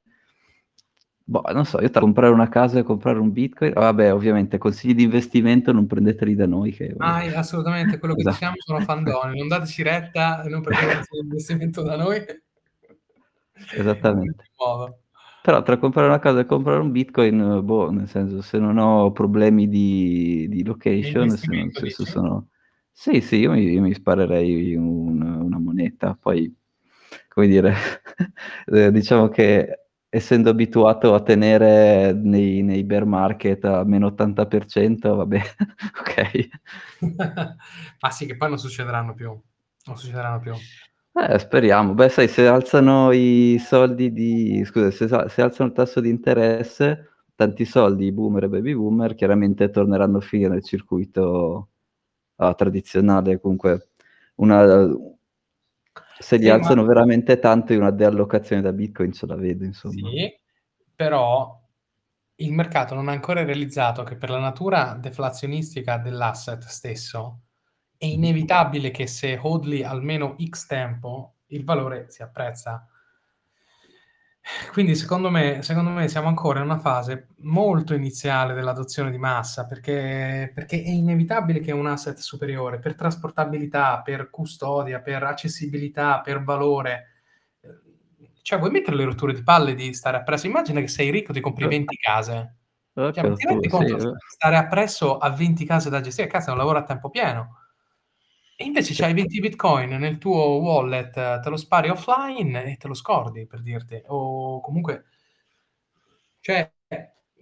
[1.27, 4.93] boh, non so, io tra comprare una casa e comprare un bitcoin, vabbè, ovviamente consigli
[4.93, 6.71] di investimento non prendeteli da noi.
[6.71, 8.35] Che, ah, assolutamente, quello che esatto.
[8.35, 12.23] diciamo sono fandoni, non dateci retta e non prendete l'investimento da noi.
[13.73, 14.43] Esattamente.
[15.41, 19.11] Però tra comprare una casa e comprare un bitcoin, boh, nel senso, se non ho
[19.11, 22.47] problemi di, di location, se non, se sono...
[22.91, 26.51] Sì, sì, io mi, io mi sparerei un, una moneta, poi,
[27.27, 27.75] come dire,
[28.67, 29.84] eh, diciamo che
[30.15, 35.41] essendo abituato a tenere nei, nei bear market a meno 80%, vabbè,
[35.99, 36.49] ok.
[37.99, 40.53] Ma sì, che poi non succederanno più, non succederanno più.
[41.17, 41.93] Eh, speriamo.
[41.93, 44.63] Beh, sai, se alzano i soldi di...
[44.65, 49.15] scusa, se, se alzano il tasso di interesse, tanti soldi, i boomer e baby boomer,
[49.15, 51.69] chiaramente torneranno a finire nel circuito
[52.35, 53.39] uh, tradizionale.
[53.41, 53.89] Comunque,
[54.35, 54.87] una,
[56.17, 56.87] se li sì, alzano ma...
[56.87, 60.09] veramente tanto, una deallocazione da Bitcoin ce la vedo, insomma.
[60.09, 60.33] Sì,
[60.93, 61.61] però
[62.35, 67.41] il mercato non ha ancora realizzato che per la natura deflazionistica dell'asset stesso
[67.97, 72.87] è inevitabile che se hodli almeno X tempo, il valore si apprezza.
[74.71, 79.65] Quindi secondo me, secondo me siamo ancora in una fase molto iniziale dell'adozione di massa,
[79.65, 86.43] perché, perché è inevitabile che un asset superiore, per trasportabilità, per custodia, per accessibilità, per
[86.43, 87.07] valore,
[88.45, 90.45] cioè vuoi mettere le rotture di palle di stare appresso?
[90.45, 92.55] Immagina che sei ricco, ti compri 20 case.
[92.93, 94.07] Cioè, ti rendi conto sì.
[94.27, 96.27] stare appresso a 20 case da gestire?
[96.27, 97.64] Cazzo, è un lavoro a tempo pieno.
[98.57, 102.93] E invece c'hai 20 bitcoin nel tuo wallet, te lo spari offline e te lo
[102.93, 104.01] scordi, per dirti.
[104.07, 105.05] O comunque...
[106.39, 106.71] Cioè,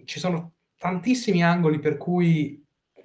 [0.04, 3.02] ci sono tantissimi angoli per cui eh,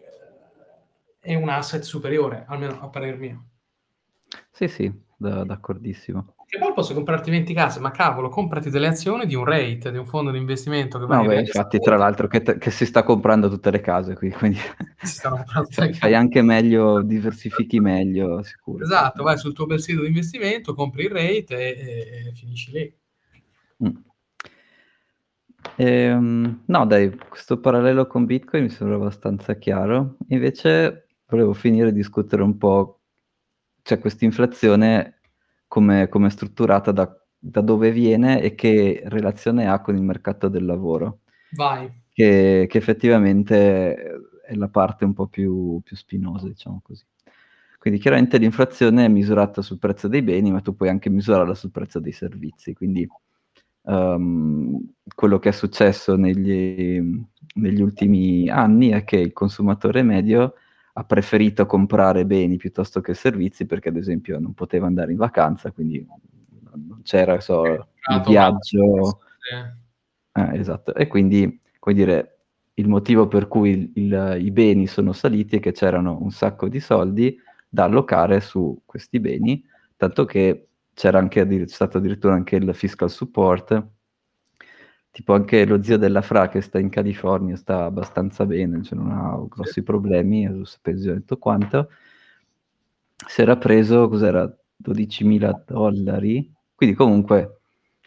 [1.20, 3.46] è un asset superiore, almeno a parer mio.
[4.52, 6.36] Sì, sì, d'accordissimo.
[6.52, 10.00] E poi posso comprarti 20 case, ma cavolo, comprati delle azioni di un rate, di
[10.00, 13.04] un fondo di investimento che no, beh, infatti, tra l'altro, che, te, che, si sta
[13.04, 14.58] comprando tutte le case qui, quindi
[15.94, 18.84] fai anche meglio, diversifichi meglio, sicuro.
[18.84, 22.72] Esatto, vai sul tuo bel sito di investimento, compri il rate e, e, e finisci
[22.72, 22.94] lì.
[23.84, 23.96] Mm.
[25.76, 30.16] Ehm, no dai, questo parallelo con Bitcoin mi sembra abbastanza chiaro.
[30.30, 33.02] Invece volevo finire di discutere un po',
[33.84, 35.19] cioè quest'inflazione
[35.70, 40.50] come come è strutturata, da da dove viene e che relazione ha con il mercato
[40.50, 41.22] del lavoro.
[41.52, 41.90] Vai.
[42.14, 43.96] Che che effettivamente
[44.46, 47.06] è la parte un po' più più spinosa, diciamo così.
[47.80, 51.72] Quindi chiaramente l'inflazione è misurata sul prezzo dei beni, ma tu puoi anche misurarla sul
[51.72, 52.74] prezzo dei servizi.
[52.74, 53.08] Quindi,
[53.84, 54.80] uhm,
[55.16, 57.02] quello che è successo negli
[57.56, 60.56] negli ultimi anni è che il consumatore medio
[61.00, 65.72] ha preferito comprare beni piuttosto che servizi, perché ad esempio non poteva andare in vacanza,
[65.72, 66.06] quindi
[66.74, 69.22] non c'era so, il viaggio
[70.34, 70.94] eh, esatto.
[70.94, 72.40] E quindi, come dire,
[72.74, 76.82] il motivo per cui il i beni sono saliti è che c'erano un sacco di
[76.82, 77.38] soldi
[77.70, 79.64] da allocare su questi beni,
[79.96, 83.88] tanto che c'era anche stato addirittura anche il fiscal support.
[85.12, 89.12] Tipo anche lo zio della Fra che sta in California sta abbastanza bene, cioè non
[89.12, 91.90] ha grossi problemi, ha pensione e tutto quanto.
[93.28, 94.46] Si era preso, cos'era,
[94.78, 97.60] $12.000, quindi comunque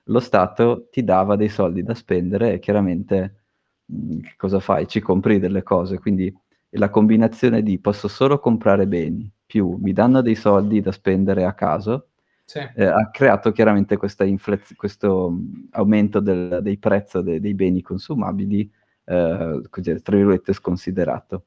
[0.04, 3.42] lo Stato ti dava dei soldi da spendere e chiaramente,
[3.84, 4.86] che cosa fai?
[4.88, 5.98] Ci compri delle cose.
[5.98, 6.34] Quindi
[6.70, 11.52] la combinazione di: posso solo comprare beni, più mi danno dei soldi da spendere a
[11.52, 12.11] caso,
[12.52, 12.58] Sì.
[12.74, 18.70] ehm, ha creato chiaramente inflaz questo, mhmm, aumento del dei prezzo de dei beni consumabili,
[19.04, 21.44] ehm, così tra virgolette "sconsiderato".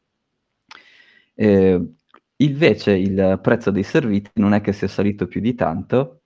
[1.38, 1.96] Ehm,
[2.38, 6.22] invece il prezzo dei servizi non è che sia salito più di tanto,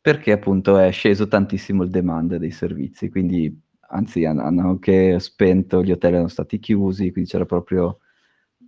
[0.00, 5.82] perché appunto è sceso tantissimo il demand dei servizi, quindi anzi han hanno anche spento,
[5.82, 7.98] gli hotel erano stati chiusi, quindi c'era proprio,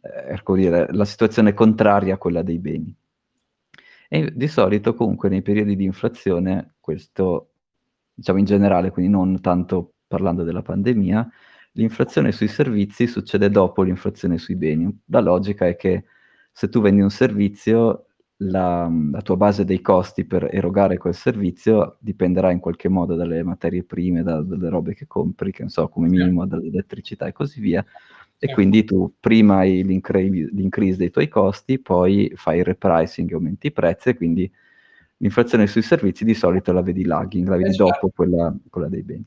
[0.00, 2.94] ecco dire, la situazione contraria a quella dei beni.
[4.10, 7.50] E di solito comunque nei periodi di inflazione, questo
[8.14, 11.28] diciamo in generale, quindi non tanto parlando della pandemia,
[11.72, 14.88] l'inflazione sui servizi succede dopo l'inflazione sui beni.
[15.06, 16.04] La logica è che
[16.52, 18.06] se tu vendi un servizio,
[18.40, 23.42] la la tua base dei costi per erogare quel servizio dipenderà in qualche modo dalle
[23.42, 27.60] materie prime, da dalle robe che compri, che ne so, come minimo dall'elettricità e così
[27.60, 27.84] via.
[28.38, 33.68] E quindi tu prima hai l'increvi l'increase dei tuoi costi, poi fai il repricing aumenti
[33.68, 34.50] i prezzi e quindi
[35.18, 39.02] l'inflazione sui servizi di solito la vedi lagging, la vedi cer dopo quella quella dei
[39.02, 39.24] beni.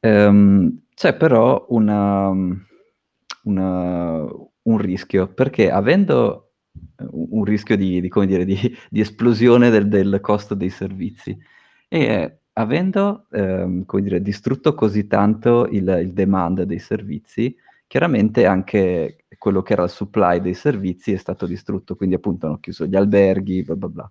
[0.00, 2.30] Ehm, c'è però una
[3.44, 4.26] una
[4.62, 6.52] un rischio, perché avendo,
[7.10, 8.56] un rischio di di come dire, di
[8.90, 11.36] di esplosione del del costo dei servizi
[11.88, 17.54] e avendo, ehm, come dire, distrutto così tanto il il demand dei servizi,
[17.86, 22.58] chiaramente anche quello che era il supply dei servizi è stato distrutto, quindi appunto hanno
[22.58, 24.10] chiuso gli alberghi, bla bla bla.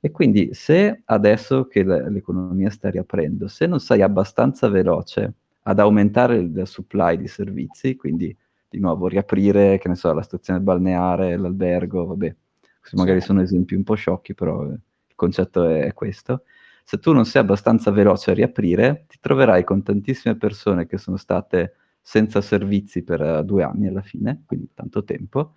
[0.00, 6.36] E quindi se adesso che l'economia sta riaprendo, se non sei abbastanza veloce ad aumentare
[6.38, 8.34] il supply di servizi, quindi
[8.68, 12.34] di nuovo riaprire, che ne so, la stazione balneare, l'albergo, vabbè,
[12.78, 14.78] questi magari sono esempi un po' sciocchi, però il
[15.16, 16.44] concetto è questo.
[16.90, 21.16] Se tu non sei abbastanza veloce a riaprire, ti troverai con tantissime persone che sono
[21.16, 25.54] state senza servizi per 2 anni alla fine, quindi tanto tempo,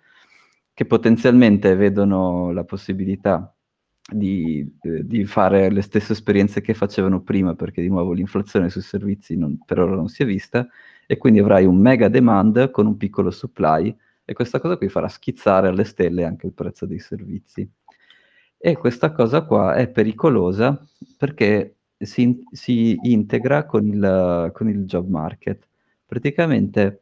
[0.72, 3.52] che potenzialmente vedono la possibilità
[4.08, 8.82] di ehm, di fare le stesse esperienze che facevano prima, perché di nuovo l'inflazione sui
[8.82, 10.64] servizi non per ora non si è vista,
[11.04, 13.92] e quindi avrai un mega demand con un piccolo supply
[14.24, 17.68] e questa cosa qui farà schizzare alle stelle anche il prezzo dei servizi.
[18.66, 20.82] E questa cosa qua è pericolosa
[21.18, 25.68] perché si si integra con il con il job market.
[26.06, 27.00] Praticamente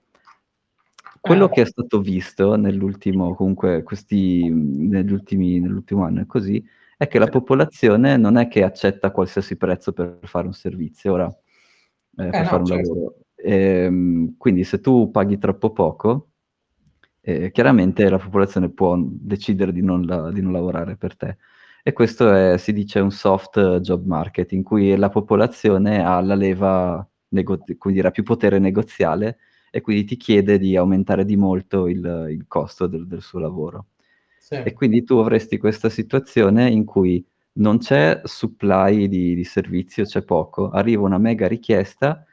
[1.20, 1.51] quello Eh.
[1.51, 6.64] che è stato visto nell'ultimo comunque questi negli ultimi nell'ultimo anno e così,
[6.96, 11.12] è che la popolazione non è che accetta qualsiasi prezzo per fare un servizio.
[11.12, 11.27] Ora,
[12.16, 13.14] ehm, Eh per no, fare un cer lavoro.
[13.37, 16.32] Ehm, quindi se tu paghi troppo poco,
[17.22, 21.38] ehm, chiaramente la popolazione può decidere di non la di non lavorare per te.
[21.85, 26.35] E questo è si dice un soft job market, in cui la popolazione ha la
[26.37, 29.38] leva nego dire, ha più potere negoziale
[29.70, 33.87] e quindi ti chiede di aumentare di molto il il costo del del suo lavoro.
[34.62, 34.75] E Sì.
[34.75, 40.70] quindi tu avresti questa situazione in cui non c'è supply di di servizio, c'è poco,
[40.70, 42.25] arriva una mega richiesta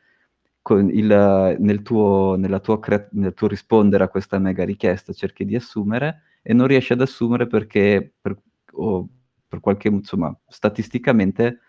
[0.67, 5.55] il nel tuo nella tua crea nel tuo rispondere a questa mega richiesta cerchi di
[5.55, 8.37] assumere e non riesci ad assumere perché per
[8.73, 9.07] o
[9.47, 11.59] per qualche insomma, statisticamente,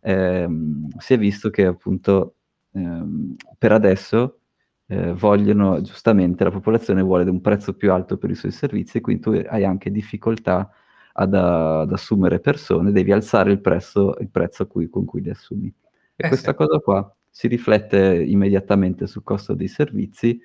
[0.00, 2.34] ehm, si è visto che appunto,
[2.72, 4.40] ehm, per adesso,
[4.88, 9.00] ehm, vogliono giustamente la popolazione vuole un prezzo più alto per i suoi servizi e
[9.02, 10.68] quindi tu hai anche difficoltà
[11.12, 15.72] ad ad assumere persone, devi alzare il prezzo il prezzo cui con cui li assumi.
[16.16, 16.26] E Eh sì.
[16.26, 20.40] questa cosa qua si riflette immediatamente sul costo dei servizi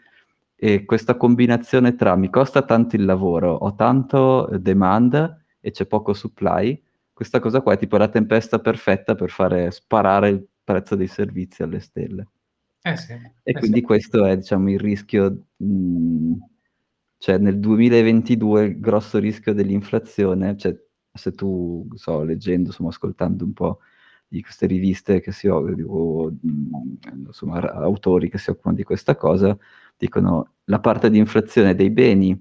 [0.56, 6.14] e questa combinazione tra mi costa tanto il lavoro, ho tanto demand e c'è poco
[6.14, 6.80] supply,
[7.12, 11.64] questa cosa qua è tipo la tempesta perfetta per fare sparare il prezzo dei servizi
[11.64, 12.28] alle stelle.
[12.84, 13.84] Eh sì, e eh quindi sì.
[13.86, 16.34] questo è diciamo il rischio, mh,
[17.18, 20.80] cioè nel 2022 il grosso rischio dell'inflazione, cioè
[21.12, 23.80] se tu, so, leggendo, insomma, ascoltando un po'
[24.34, 26.34] di queste riviste che si o,
[27.28, 29.56] insomma, autori che si occupano di questa cosa,
[29.96, 32.36] dicono la parte di inflazione dei beni,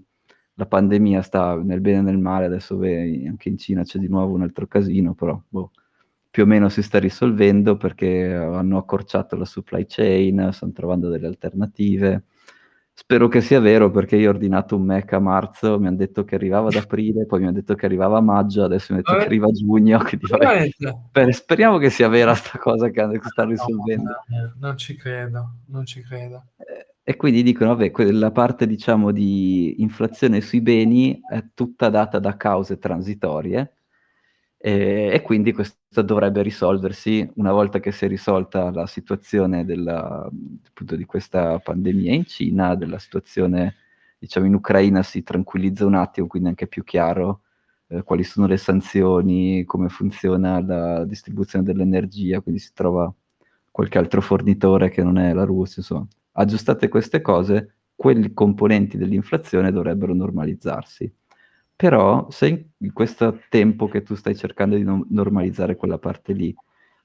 [0.54, 4.08] la pandemia sta nel bene e nel male, adesso beh, anche in Cina c'è di
[4.08, 5.72] nuovo un altro casino, però boh,
[6.30, 11.26] più o meno si sta risolvendo perché hanno accorciato la supply chain, stanno trovando delle
[11.26, 12.24] alternative.
[13.02, 16.22] Spero che sia vero perché io ho ordinato un Mac a marzo, mi hanno detto
[16.22, 19.08] che arrivava ad aprile, poi mi hanno detto che arrivava a maggio, adesso mi hanno
[19.08, 19.98] detto che arriva a giugno.
[20.38, 20.72] Vai...
[21.10, 24.10] Beh, speriamo che sia vera sta cosa che, che sta risolvendo.
[24.28, 26.44] No, non ci credo, non ci credo.
[26.58, 32.20] Eh, e quindi dicono, vabbè, la parte diciamo di inflazione sui beni è tutta data
[32.20, 33.78] da cause transitorie
[34.64, 40.30] e, e quindi questo dovrebbe risolversi una volta che si è risolta la situazione della,
[40.68, 43.74] appunto, di questa pandemia in Cina, della situazione
[44.22, 47.40] diciamo in Ucraina si tranquillizza un attimo, quindi è anche più chiaro
[47.88, 53.12] eh, quali sono le sanzioni, come funziona la distribuzione dell'energia, quindi si trova
[53.68, 56.06] qualche altro fornitore che non è la Russia, insomma.
[56.34, 61.12] Aggiustate queste cose, quei componenti dell'inflazione dovrebbero normalizzarsi.
[61.76, 66.54] Però se in questo tempo che tu stai cercando di no- normalizzare quella parte lì,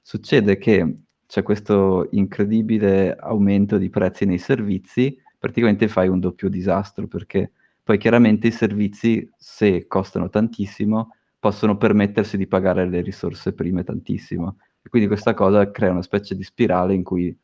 [0.00, 7.06] succede che c'è questo incredibile aumento di prezzi nei servizi, praticamente fai un doppio disastro,
[7.06, 7.52] perché
[7.82, 14.58] poi chiaramente i servizi, se costano tantissimo, possono permettersi di pagare le risorse prime tantissimo.
[14.82, 17.36] E quindi questa cosa crea una specie di spirale in cui,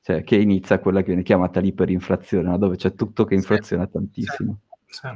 [0.00, 2.58] cioè, che inizia quella che viene chiamata l'iperinflazione, no?
[2.58, 4.60] dove c'è tutto che inflaziona sì, tantissimo.
[4.86, 5.08] Sì.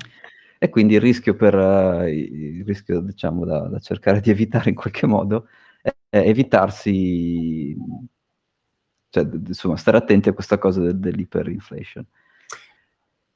[0.59, 4.77] E quindi il rischio, per, uh, il rischio diciamo, da, da, cercare di evitare in
[4.77, 5.49] qualche modo
[5.83, 7.77] è, è evitarsi,
[9.11, 12.07] cioè, insomma, stare attenti a questa cosa de, dell'iperinflation.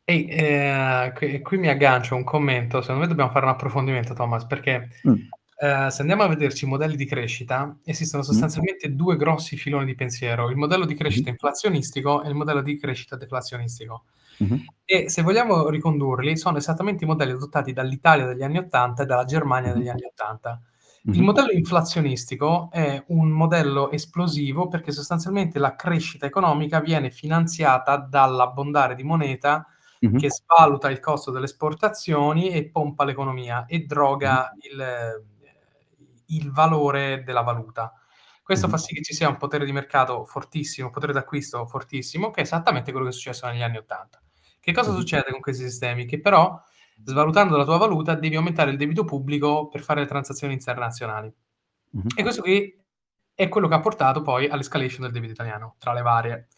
[0.05, 4.45] Ehi, eh, qui, qui, mi aggancio un commento, secondo me dobbiamo fare un approfondimento, Thomas,
[4.45, 5.15] perché mm.
[5.59, 8.27] eh, se andiamo a vederci i modelli di crescita, esistono mm.
[8.27, 8.93] sostanzialmente mm.
[8.93, 11.35] due grossi filoni di pensiero, il modello di crescita mm.
[11.35, 14.07] inflazionistico e il modello di crescita deflazionistico.
[14.43, 14.59] Mm-hmm.
[14.85, 19.25] E se vogliamo ricondurli, sono esattamente i modelli adottati dall'Italia degli anni 80 e dalla
[19.25, 20.61] Germania degli anni 80.
[21.09, 21.19] Mm-hmm.
[21.19, 28.95] Il modello inflazionistico è un modello esplosivo perché sostanzialmente la crescita economica viene finanziata dall'abbondare
[28.95, 29.67] di moneta
[30.05, 30.17] mm-hmm.
[30.17, 35.25] che svaluta il costo delle esportazioni e pompa l'economia e droga il,
[36.27, 37.95] il valore della valuta.
[38.43, 42.33] Questo fa sì che ci sia un potere di mercato fortissimo, un potere d'acquisto fortissimo,
[42.33, 44.21] che è esattamente quello che è successo negli anni 80.
[44.61, 46.05] Che cosa succede con questi sistemi?
[46.05, 46.61] Che però,
[47.05, 51.33] svalutando la tua valuta, devi aumentare il debito pubblico per fare le transazioni internazionali.
[51.97, 52.09] Mm-hmm.
[52.15, 52.75] E questo qui
[53.35, 56.49] è quello che ha portato poi all'escalation del debito italiano, tra le varie.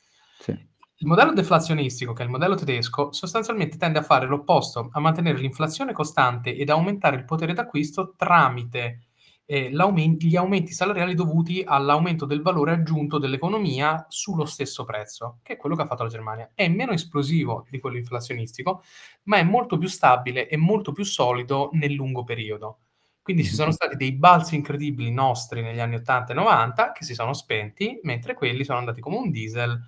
[0.40, 0.50] Sì.
[0.50, 5.38] Il modello deflazionistico, che è il modello tedesco, sostanzialmente tende a fare l'opposto, a mantenere
[5.38, 9.06] l'inflazione costante ed aumentare il potere d'acquisto tramite
[9.52, 15.56] eh, gli aumenti salariali dovuti all'aumento del valore aggiunto dell'economia sullo stesso prezzo, che è
[15.58, 16.52] quello che ha fatto la Germania.
[16.54, 18.82] È meno esplosivo di quello inflazionistico,
[19.24, 22.78] ma è molto più stabile e molto più solido nel lungo periodo.
[23.20, 27.12] Quindi ci sono stati dei balzi incredibili nostri negli anni 80 e 90 che si
[27.12, 29.78] sono spenti, mentre quelli sono andati come un diesel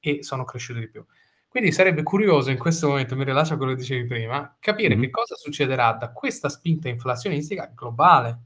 [0.00, 1.04] e sono cresciuti di più.
[1.46, 5.02] Quindi sarebbe curioso in questo momento, mi rilascio a quello che dicevi prima, capire mm-hmm.
[5.02, 8.44] che cosa succederà da questa spinta inflazionistica globale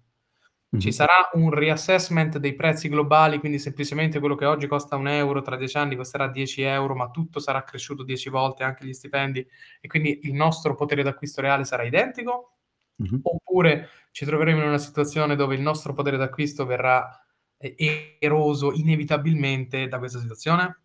[0.79, 5.43] ci sarà un reassessment dei prezzi globali, quindi semplicemente quello che oggi costa un euro
[5.43, 9.47] tra dieci anni costerà 10 euro, ma tutto sarà cresciuto 10 volte, anche gli stipendi,
[9.81, 12.57] e quindi il nostro potere d'acquisto reale sarà identico?
[13.03, 13.21] Mm-hmm.
[13.23, 17.25] Oppure ci troveremo in una situazione dove il nostro potere d'acquisto verrà
[17.59, 20.79] eh, eroso inevitabilmente da questa situazione?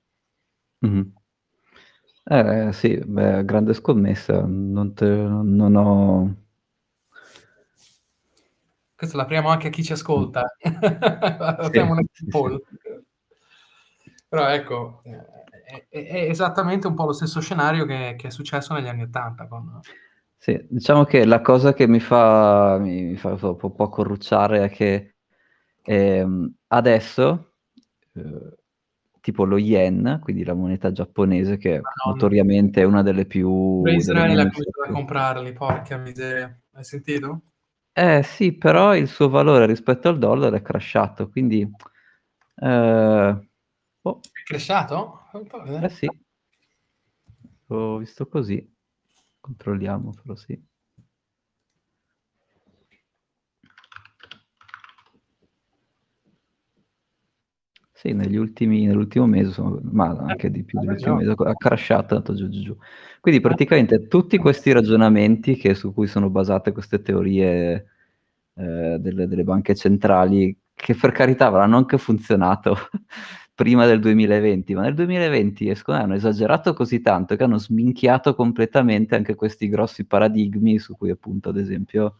[0.85, 1.01] Mm-hmm.
[2.31, 4.43] Eh, sì, beh, grande scommessa.
[4.45, 6.35] Non, te, non ho
[8.99, 10.43] questo l'apriamo anche a chi ci ascolta.
[10.59, 12.61] Apriamo un poll.
[14.27, 18.89] Però ecco, è, è, esattamente un po' lo stesso scenario che, che è successo negli
[18.89, 19.47] anni Ottanta.
[19.47, 19.79] Con...
[20.35, 25.15] Sì, diciamo che la cosa che mi fa, mi fa un po', corrucciare è che
[25.81, 26.27] eh,
[26.67, 27.53] adesso,
[28.15, 28.57] eh,
[29.21, 33.81] tipo lo yen, quindi la moneta giapponese, che notoriamente è una delle più...
[33.85, 36.53] Israele ha cominciato a comprarli, porca miseria.
[36.73, 37.43] Hai sentito?
[38.01, 41.69] Eh sì, però il suo valore rispetto al dollaro è crashato, quindi
[42.55, 43.47] eh,
[44.01, 44.19] Oh.
[44.21, 45.23] È cresciato?
[45.81, 46.07] Eh sì.
[47.67, 48.65] Ho visto così.
[49.41, 50.57] Controlliamo, però sì.
[57.91, 62.17] Sì, negli ultimi, nell'ultimo mese, sono, ma anche di più dell'ultimo mese, ha crashato, è
[62.17, 62.77] andato giù, giù, giù.
[63.19, 67.85] Quindi praticamente tutti questi ragionamenti che, su cui sono basate queste teorie
[68.53, 72.77] eh, delle, delle, banche centrali, che per carità avranno anche funzionato
[73.53, 78.35] prima del 2020, ma nel 2020 secondo me hanno esagerato così tanto che hanno sminchiato
[78.35, 82.17] completamente anche questi grossi paradigmi su cui appunto ad esempio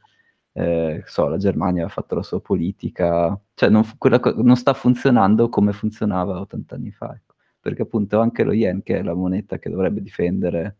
[0.54, 5.48] eh, so, la Germania ha fatto la sua politica, cioè non, co- non sta funzionando
[5.50, 7.36] come funzionava 80 anni fa, ecco.
[7.60, 10.78] perché appunto anche lo yen, che è la moneta che dovrebbe difendere,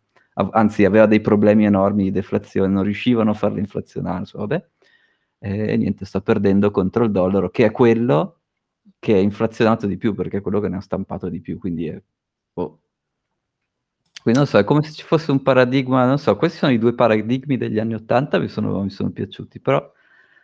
[0.52, 4.68] anzi aveva dei problemi enormi di deflazione, non riuscivano a farla inflazionare, so, vabbè,
[5.40, 8.42] e niente, sta perdendo contro il dollaro, che è quello
[9.00, 11.88] che è inflazionato di più, perché è quello che ne ha stampato di più, quindi
[11.88, 12.02] è...
[12.54, 12.80] Oh,
[14.22, 16.78] quindi non so, è come se ci fosse un paradigma, non so, questi sono i
[16.78, 19.92] due paradigmi degli anni Ottanta, mi mi sono piaciuti, però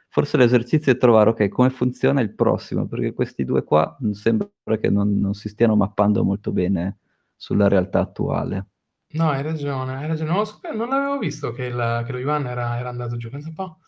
[0.10, 4.90] forse l'esercizio è trovare, ok, come funziona il prossimo, perché questi due qua sembra che
[4.90, 7.00] non, non si stiano mappando molto bene
[7.36, 8.68] sulla realtà attuale.
[9.16, 10.30] No, hai ragione, hai ragione.
[10.30, 13.30] Non, so, non l'avevo visto che, il, che lo Yuan era, era, andato giù.
[13.30, 13.80] Pensa un po'.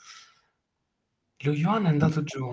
[1.40, 2.50] Lo Yuan è andato giù.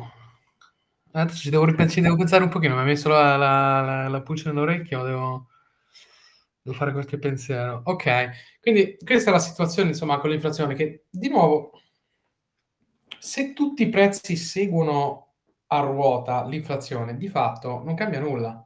[1.13, 2.75] Adesso ci devo, ci devo pensare un pochino.
[2.75, 5.49] Mi ha messo la, la, la, la pulce nell'orecchio, devo...
[6.63, 7.83] Devo fare qualche pensiero.
[7.85, 11.73] Ok, quindi questa è la situazione, insomma, con l'inflazione, che di nuovo,
[13.19, 15.35] se tutti i prezzi seguono
[15.67, 18.64] a ruota l'inflazione, di fatto non cambia nulla.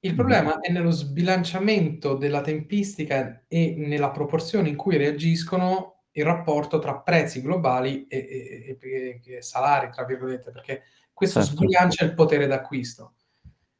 [0.00, 0.60] Il problema mm.
[0.62, 7.42] è nello sbilanciamento della tempistica e nella proporzione in cui reagiscono il rapporto tra prezzi
[7.42, 10.82] globali e, e, e, e salari, tra virgolette, perché
[11.12, 11.56] questo certo.
[11.56, 13.14] sbilancia il potere d'acquisto.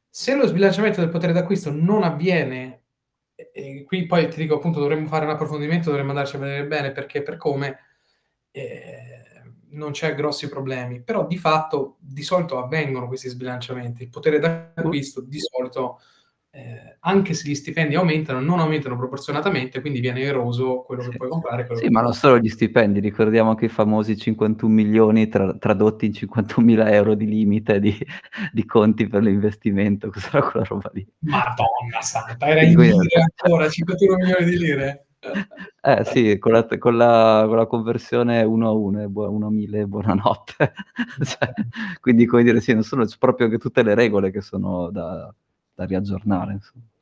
[0.07, 2.83] Se lo sbilanciamento del potere d'acquisto non avviene,
[3.33, 6.91] e qui poi ti dico appunto dovremmo fare un approfondimento, dovremmo andarci a vedere bene
[6.91, 7.79] perché per come
[8.51, 9.20] eh,
[9.71, 15.21] non c'è grossi problemi, però di fatto di solito avvengono questi sbilanciamenti, il potere d'acquisto
[15.21, 15.99] di solito
[16.53, 21.29] eh, anche se gli stipendi aumentano, non aumentano proporzionatamente, quindi viene eroso quello che puoi
[21.29, 21.65] comprare.
[21.77, 26.13] Sì, ma non solo gli stipendi, ricordiamo anche i famosi 51 milioni tra- tradotti in
[26.13, 27.97] 51 mila euro di limite di,
[28.51, 31.07] di conti per l'investimento, cos'era quella roba lì?
[31.19, 35.05] Madonna santa, era in lire ancora, 51 milioni di lire?
[35.81, 39.85] Eh sì, con la, con la, con la conversione 1 a 1, 1 a 1000,
[39.85, 40.73] buonanotte.
[41.23, 41.53] cioè,
[41.99, 45.33] quindi, come dire, sì, non sono proprio che tutte le regole che sono da
[45.81, 46.59] da riaggiornare.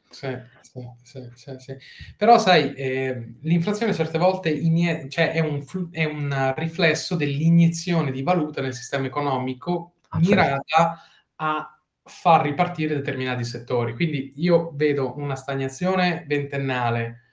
[0.09, 0.27] Sì,
[0.61, 1.75] sì, sì,
[2.15, 8.11] Però sai, eh, l'inflazione certe volte inie- cioè è, un fl- è, un riflesso dell'iniezione
[8.11, 10.29] di valuta nel sistema economico ah, certo.
[10.29, 11.01] mirata
[11.35, 13.93] a far ripartire determinati settori.
[13.93, 17.23] Quindi io vedo una stagnazione ventennale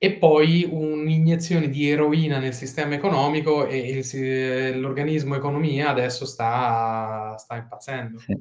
[0.00, 7.56] e poi un'iniezione di eroina nel sistema economico e il, l'organismo economia adesso sta, sta
[7.56, 8.18] impazzendo.
[8.20, 8.32] Sì.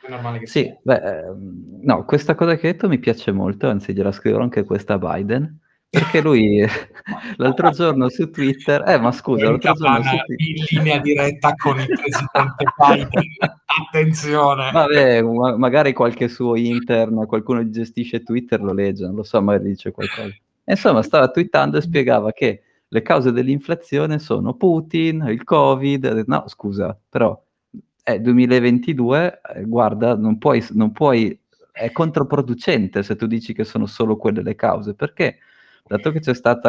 [0.00, 0.76] È normale che sì, sia.
[0.82, 4.64] Beh, ehm, no, questa cosa che hai detto mi piace molto, anzi gliela scriverò anche
[4.64, 6.66] questa a Biden, perché lui
[7.36, 10.46] l'altro giorno su Twitter, eh ma scusa, l'altro giorno su Twitter...
[10.46, 13.30] in linea diretta con il presidente Biden,
[13.86, 14.70] attenzione!
[14.72, 19.68] Vabbè, ma- magari qualche suo intern, qualcuno gestisce Twitter lo legge, non lo so, magari
[19.68, 20.34] dice qualcosa.
[20.70, 26.98] Insomma, stava twittando e spiegava che le cause dell'inflazione sono Putin, il Covid, no scusa,
[27.08, 27.40] però
[28.02, 31.38] è 2022, eh, guarda, non puoi, non puoi,
[31.70, 35.38] è controproducente se tu dici che sono solo quelle le cause, perché
[35.86, 36.68] dato che c'è stato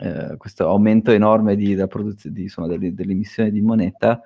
[0.00, 4.20] eh, questo aumento enorme di, produz- di, insomma, delle, dell'emissione di moneta,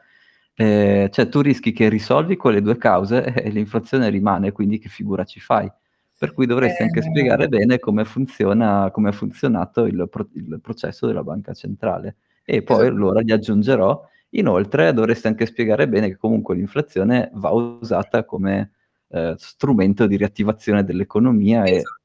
[0.55, 5.24] eh, cioè tu rischi che risolvi quelle due cause e l'inflazione rimane, quindi che figura
[5.24, 5.70] ci fai?
[6.19, 11.07] Per cui dovresti anche spiegare bene come funziona, come ha funzionato il, pro- il processo
[11.07, 12.17] della banca centrale.
[12.45, 12.93] E poi esatto.
[12.93, 18.73] allora gli aggiungerò Inoltre dovreste anche spiegare bene che comunque l'inflazione va usata come
[19.09, 22.01] eh, strumento di riattivazione dell'economia esatto.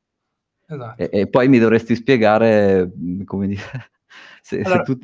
[0.67, 1.01] E, esatto.
[1.01, 3.61] E, e, poi mi dovresti spiegare, mm, come dire,
[4.41, 4.99] se, allora, se tu,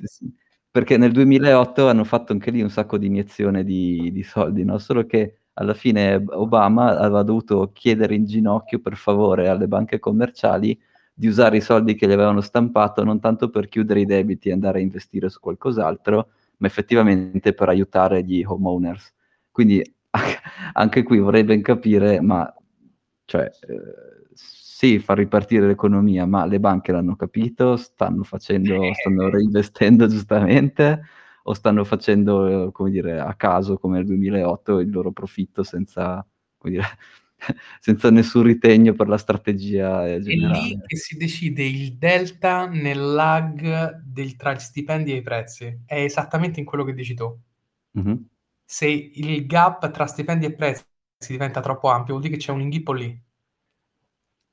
[0.70, 4.78] perché nel 2008 hanno fatto anche lì un sacco di iniezione di, di soldi, no?
[4.78, 10.80] solo che alla fine Obama aveva dovuto chiedere in ginocchio per favore alle banche commerciali
[11.14, 14.52] di usare i soldi che gli avevano stampato non tanto per chiudere i debiti e
[14.52, 19.14] andare a investire su qualcos'altro, ma effettivamente per aiutare gli homeowners.
[19.50, 19.84] Quindi
[20.74, 22.54] anche qui vorrei ben capire, ma
[23.26, 30.06] cioè, eh, sì, far ripartire l'economia, ma le banche l'hanno capito, stanno facendo, stanno reinvestendo
[30.06, 31.02] giustamente,
[31.50, 36.26] o stanno facendo, come dire, a caso come nel 2008 il loro profitto senza,
[36.58, 36.86] come dire,
[37.80, 40.60] senza nessun ritegno per la strategia generale.
[40.60, 45.22] È lì che si decide il delta nel lag del, tra gli stipendi e i
[45.22, 45.84] prezzi.
[45.86, 47.40] È esattamente in quello che dici tu.
[47.98, 48.16] Mm-hmm.
[48.66, 50.84] Se il gap tra stipendi e prezzi
[51.30, 53.26] diventa troppo ampio, vuol dire che c'è un inghippo lì.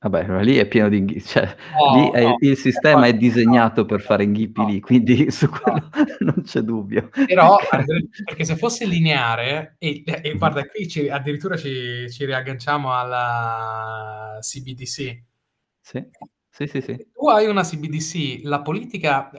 [0.05, 3.15] Vabbè, ma lì è pieno di inghippi, cioè no, lì è, no, il sistema è
[3.15, 5.89] disegnato no, per fare inghippi lì, quindi su quello
[6.21, 7.09] non c'è dubbio.
[7.09, 7.57] Però,
[8.23, 15.23] perché se fosse lineare, e, e guarda, qui ci, addirittura ci, ci, riagganciamo alla CBDC.
[15.81, 16.07] Sì,
[16.49, 17.07] sì, sì, sì.
[17.11, 19.31] Tu hai una CBDC, la politica...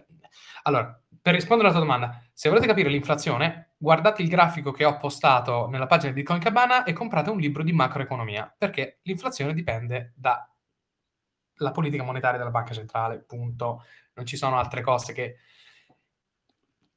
[0.64, 4.96] Allora, per rispondere alla tua domanda, se volete capire l'inflazione, guardate il grafico che ho
[4.96, 10.44] postato nella pagina di Coincabana e comprate un libro di macroeconomia, perché l'inflazione dipende da
[11.56, 13.84] la politica monetaria della banca centrale, punto.
[14.14, 15.36] Non ci sono altre cose che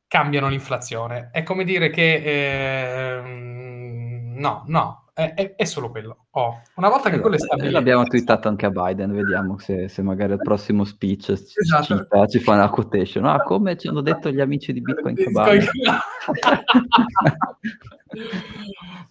[0.08, 1.30] cambiano l'inflazione.
[1.32, 6.28] È come dire che eh, no, no, è, è, solo quello.
[6.32, 7.74] Oh, una volta che quello è stabilito...
[7.74, 11.98] L'abbiamo twittato anche a Biden, vediamo se, se magari al prossimo speech esatto.
[11.98, 13.26] cita, ci fa una quotation.
[13.26, 15.60] Ah, come ci hanno detto gli amici di Bitcoin Cabana.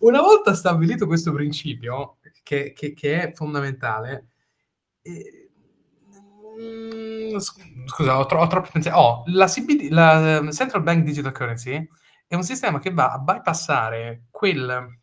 [0.00, 4.28] una volta stabilito questo principio, che, che, che è fondamentale,
[5.02, 5.37] eh,
[6.60, 8.96] mm, scusa, ho, tro- ho troppo pensato.
[8.96, 11.88] Oh, la, CBD, la ehm, Central Bank Digital Currency
[12.26, 15.00] è un sistema che va a bypassare quel,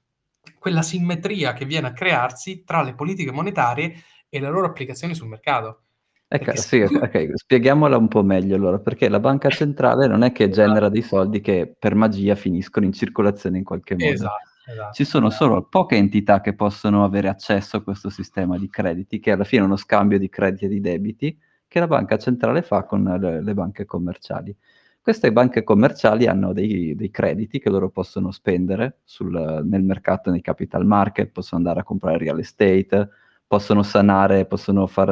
[0.59, 5.27] quella simmetria che viene a crearsi tra le politiche monetarie e le loro applicazioni sul
[5.27, 5.81] mercato.
[6.27, 7.29] Ecco, sì, okay.
[7.33, 11.39] spieghiamola un po' meglio allora, perché la banca centrale non è che genera dei soldi
[11.39, 14.11] che per magia finiscono in circolazione in qualche modo.
[14.11, 14.53] Esatto.
[14.67, 15.43] Esatto, Ci sono esatto.
[15.43, 19.61] solo poche entità che possono avere accesso a questo sistema di crediti, che alla fine
[19.61, 21.37] è uno scambio di crediti e di debiti,
[21.75, 24.55] che la banca centrale fa con le, le banche commerciali.
[25.01, 30.39] Queste banche commerciali hanno dei, dei crediti che loro possono spendere sul, nel mercato, nei
[30.39, 33.09] capital market, possono andare a comprare real estate,
[33.45, 35.09] possono sanare, possono far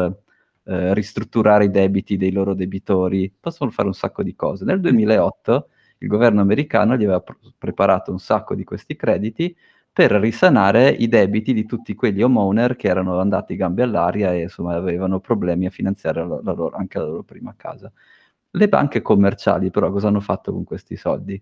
[0.64, 4.64] eh, ristrutturare i debiti dei loro debitori, possono fare un sacco di cose.
[4.64, 9.54] Nel 2008 il governo americano gli aveva pr- preparato un sacco di questi crediti
[9.94, 14.74] per risanare i debiti di tutti quegli homeowner che erano andati gambe all'aria e insomma
[14.74, 17.92] avevano problemi a finanziare la, la loro, anche la loro prima casa.
[18.50, 21.42] Le banche commerciali però cosa hanno fatto con questi soldi?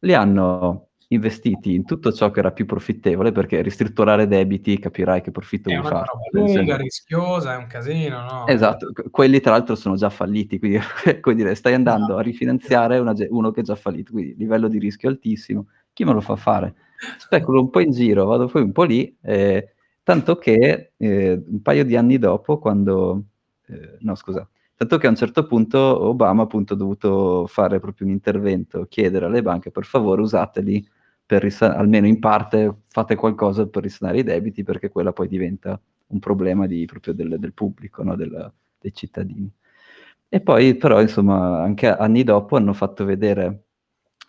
[0.00, 5.32] Li hanno investiti in tutto ciò che era più profittevole, perché ristrutturare debiti capirai che
[5.32, 6.06] profitto vuoi fare.
[6.30, 8.46] È una lunga, rischiosa, è un casino, no?
[8.46, 10.78] Esatto, quelli tra l'altro sono già falliti, quindi
[11.34, 15.08] dire, stai andando a rifinanziare una, uno che è già fallito, quindi livello di rischio
[15.08, 15.66] altissimo.
[15.92, 16.74] Chi me lo fa fare?
[17.18, 21.62] Speculo un po' in giro, vado poi un po' lì, eh, tanto che eh, un
[21.62, 23.24] paio di anni dopo, quando...
[23.66, 24.48] Eh, no, scusa,
[24.80, 29.26] Tanto che a un certo punto Obama appunto ha dovuto fare proprio un intervento, chiedere
[29.26, 30.82] alle banche per favore usateli
[31.26, 35.78] per risan- almeno in parte fate qualcosa per risanare i debiti perché quella poi diventa
[36.06, 38.16] un problema di, proprio del, del pubblico, no?
[38.16, 39.52] del, dei cittadini.
[40.28, 43.64] E poi però insomma anche anni dopo hanno fatto vedere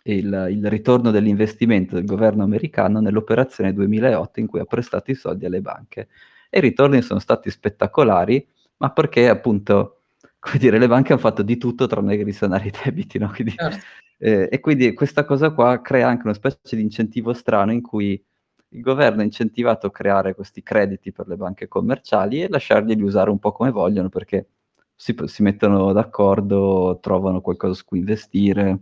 [0.04, 5.46] il, il, ritorno dell'investimento del governo americano nell'operazione 2008 in cui ha prestato i soldi
[5.46, 6.08] alle banche.
[6.50, 8.46] E i ritorni sono stati spettacolari,
[8.78, 10.00] ma perché appunto,
[10.38, 13.30] come dire, le banche hanno fatto di tutto tranne che risanare i debiti, no?
[13.30, 13.84] Quindi certo.
[14.18, 18.22] Eh, e quindi questa cosa qua crea anche una specie di incentivo strano in cui
[18.68, 23.30] il governo ha incentivato a creare questi crediti per le banche commerciali e lasciarglieli usare
[23.30, 24.46] un po' come vogliono perché
[24.94, 28.78] si, si mettono d'accordo, trovano qualcosa su cui investire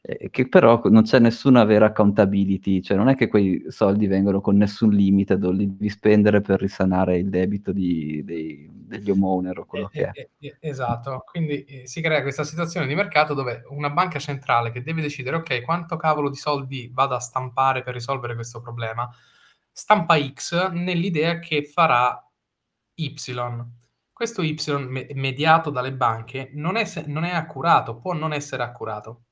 [0.00, 4.40] eh, che però non c'è nessuna vera accountability, cioè non è che quei soldi vengono
[4.40, 9.66] con nessun limite, li devi spendere per risanare il debito di, dei, degli homeowner o
[9.66, 10.10] quello eh, che è.
[10.14, 14.82] Eh, eh, esatto, quindi si crea questa situazione di mercato dove una banca centrale che
[14.82, 19.10] deve decidere, ok, quanto cavolo di soldi vado a stampare per risolvere questo problema,
[19.70, 22.24] stampa X nell'idea che farà
[22.94, 23.14] Y.
[24.12, 24.56] Questo Y
[24.88, 29.22] me- mediato dalle banche non è, non è accurato, può non essere accurato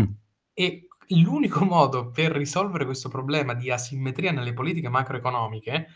[0.00, 0.12] Mm.
[0.52, 5.88] E l'unico modo per risolvere questo problema di asimmetria nelle politiche macroeconomiche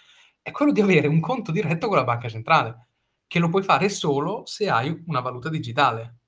[0.42, 2.88] è quello di avere un conto diretto con la banca centrale,
[3.26, 6.18] che lo puoi fare solo se hai una valuta digitale.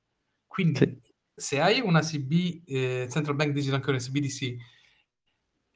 [0.47, 1.01] Quindi sì.
[1.35, 4.57] se hai una CB, eh, Central Bank Digital Currency, BDC,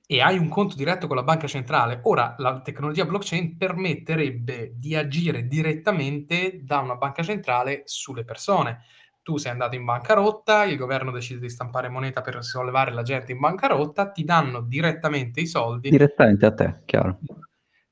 [0.06, 4.96] e hai un conto diretto con la banca centrale, ora la tecnologia blockchain permetterebbe di
[4.96, 8.82] agire direttamente da una banca centrale sulle persone
[9.22, 13.32] tu sei andato in bancarotta, il governo decide di stampare moneta per sollevare la gente
[13.32, 15.90] in bancarotta, ti danno direttamente i soldi.
[15.90, 17.18] Direttamente a te, chiaro.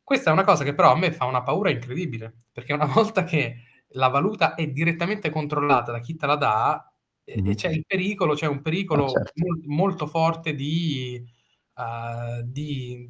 [0.03, 3.25] Questa è una cosa che però a me fa una paura incredibile, perché una volta
[3.25, 3.57] che
[3.93, 6.93] la valuta è direttamente controllata da chi te la dà,
[7.25, 9.33] e c'è il pericolo c'è un Ah, pericolo certo.
[9.35, 11.23] mol molto forte di
[11.77, 13.09] uhm, di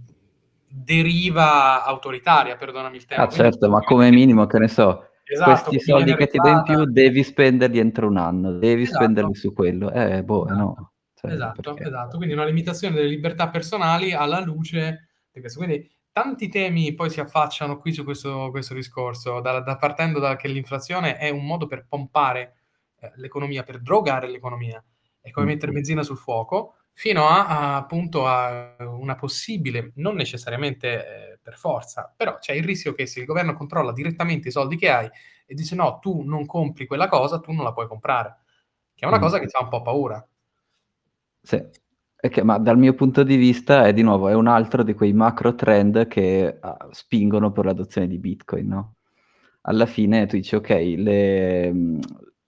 [0.71, 3.29] deriva autoritaria, perdonami il Ah termine.
[3.29, 6.63] Quindi certo, ma come minimo, che ne so, esatto, questi soldi che ti do in
[6.63, 9.05] più devi spenderli entro 1 anno, devi Esatto.
[9.05, 9.91] spenderli su quello.
[9.93, 11.85] Eh, boh, eh Esatto, no, cioè esatto, perché?
[11.89, 12.17] esatto.
[12.17, 15.59] Quindi una limitazione delle libertà personali alla luce di questo.
[15.63, 20.37] Quindi tanti temi poi si affacciano qui su questo questo discorso, da da partendo da
[20.37, 22.55] che l'inflazione è un modo per pompare,
[23.01, 24.83] ehm, l'economia, per drogare l'economia,
[25.21, 25.49] è come Mh.
[25.49, 31.57] mettere benzina sul fuoco, fino a a appunto a una possibile non necessariamente, ehm, per
[31.57, 35.09] forza, però c'è il rischio che se il governo controlla direttamente i soldi che hai
[35.47, 38.37] e dice: "No, tu non compri quella cosa, tu non la puoi comprare."
[38.95, 39.21] Che è una Mh.
[39.21, 40.29] cosa che fa un po' paura.
[41.45, 41.63] Sì.
[42.21, 45.13] Che ma dal mio punto di vista è di nuovo, è un altro di quei
[45.13, 48.97] macro trend che, uhm, spingono per l'adozione di Bitcoin, no,
[49.63, 51.73] alla fine tu dici: "Okay, le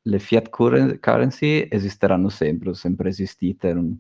[0.04, 3.96] le fiat curren currency esisteranno sempre, ho sempre esistite, non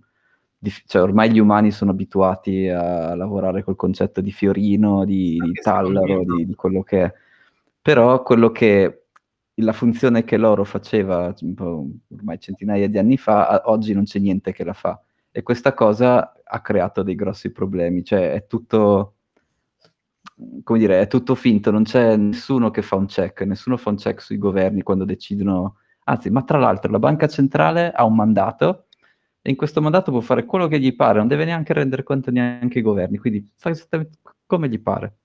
[0.62, 5.52] dif cioè ormai gli umani sono abituati a lavorare col concetto di fiorino, di di
[5.62, 7.12] tallaro, di di quello che è.
[7.82, 9.04] Però quello che
[9.54, 11.34] la funzione che l'oro faceva
[12.08, 15.00] ormai centinaia di anni fa, a oggi non c'è niente che la fa.
[15.30, 19.14] E questa cosa ha creato dei grossi problemi, cioè è tutto
[20.64, 23.96] come dire, è tutto finto, non c'è nessuno che fa un check, nessuno fa un
[23.96, 25.76] check sui governi quando decidono.
[26.04, 28.86] Anzi, ma tra l'altro la banca centrale ha un mandato
[29.42, 32.78] in questo mandato può fare quello che gli pare, non deve neanche rendere conto neanche
[32.78, 35.16] ai governi, quindi fa esattamente come gli pare.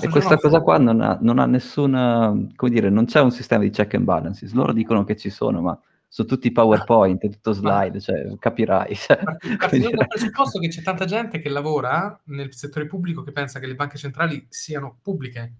[0.00, 3.62] E questa cosa qua non ha non ha nessun come dire, non c'è un sistema
[3.62, 4.52] di check and balances.
[4.52, 5.78] Loro dicono che ci sono, ma
[6.08, 6.52] so' tutti.
[6.52, 9.18] PowerPoint, è tutto slide, cioè capirai, cioè
[9.58, 13.66] partendo dal presupposto che c'è tanta gente che lavora nel settore pubblico che pensa che
[13.66, 15.54] le banche centrali siano pubbliche.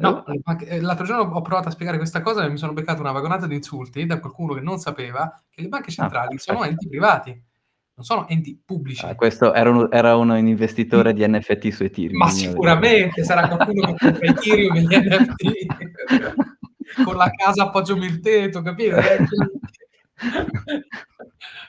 [0.00, 0.40] No, Eh.
[0.76, 3.46] ehm, l'altro giorno ho provato a spiegare questa cosa e mi sono beccato una vagonata
[3.46, 6.80] di insulti da qualcuno che non sapeva che le banche Ah, centrali sono perfetto.
[6.80, 7.30] enti privati,
[7.94, 9.14] non sono enti Ah, pubblici.
[9.14, 13.94] questo era un era un investitore di NFT su Ethereum, Ma sicuramente sarà qualcuno che
[13.98, 15.66] compra Ethereum e gli NFT
[17.04, 18.96] con la casa appoggio Mirteto, capito?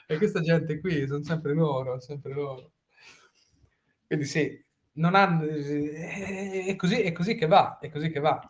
[0.06, 2.72] E questa gente qui son sempre loro, sempre loro.
[4.06, 4.62] Quindi sì,
[4.94, 8.40] non han è è così è così che va, è così che va.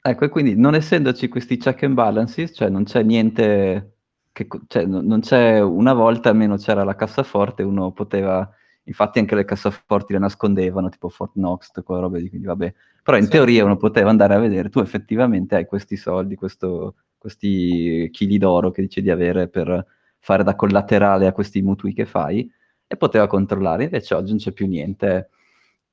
[0.00, 3.94] Ecco, e quindi non essendoci questi check and balances, cioè non c'è niente
[4.32, 8.48] che cioè no non c'è una volta almeno c'era la cassaforte, uno poteva
[8.84, 12.74] infatti anche le cassaforti le nascondevano, tipo Fort Knox, quelle robe lì, quindi vabbè.
[13.02, 13.30] Però in Sì.
[13.30, 18.70] teoria uno poteva andare a vedere, tu effettivamente hai questi soldi, questo questi chili d'oro
[18.70, 19.84] che dici di avere per
[20.20, 22.48] fare da collaterale a questi mutui che fai,
[22.86, 23.84] e poteva controllare.
[23.84, 25.30] Invece oggi non c'è più niente.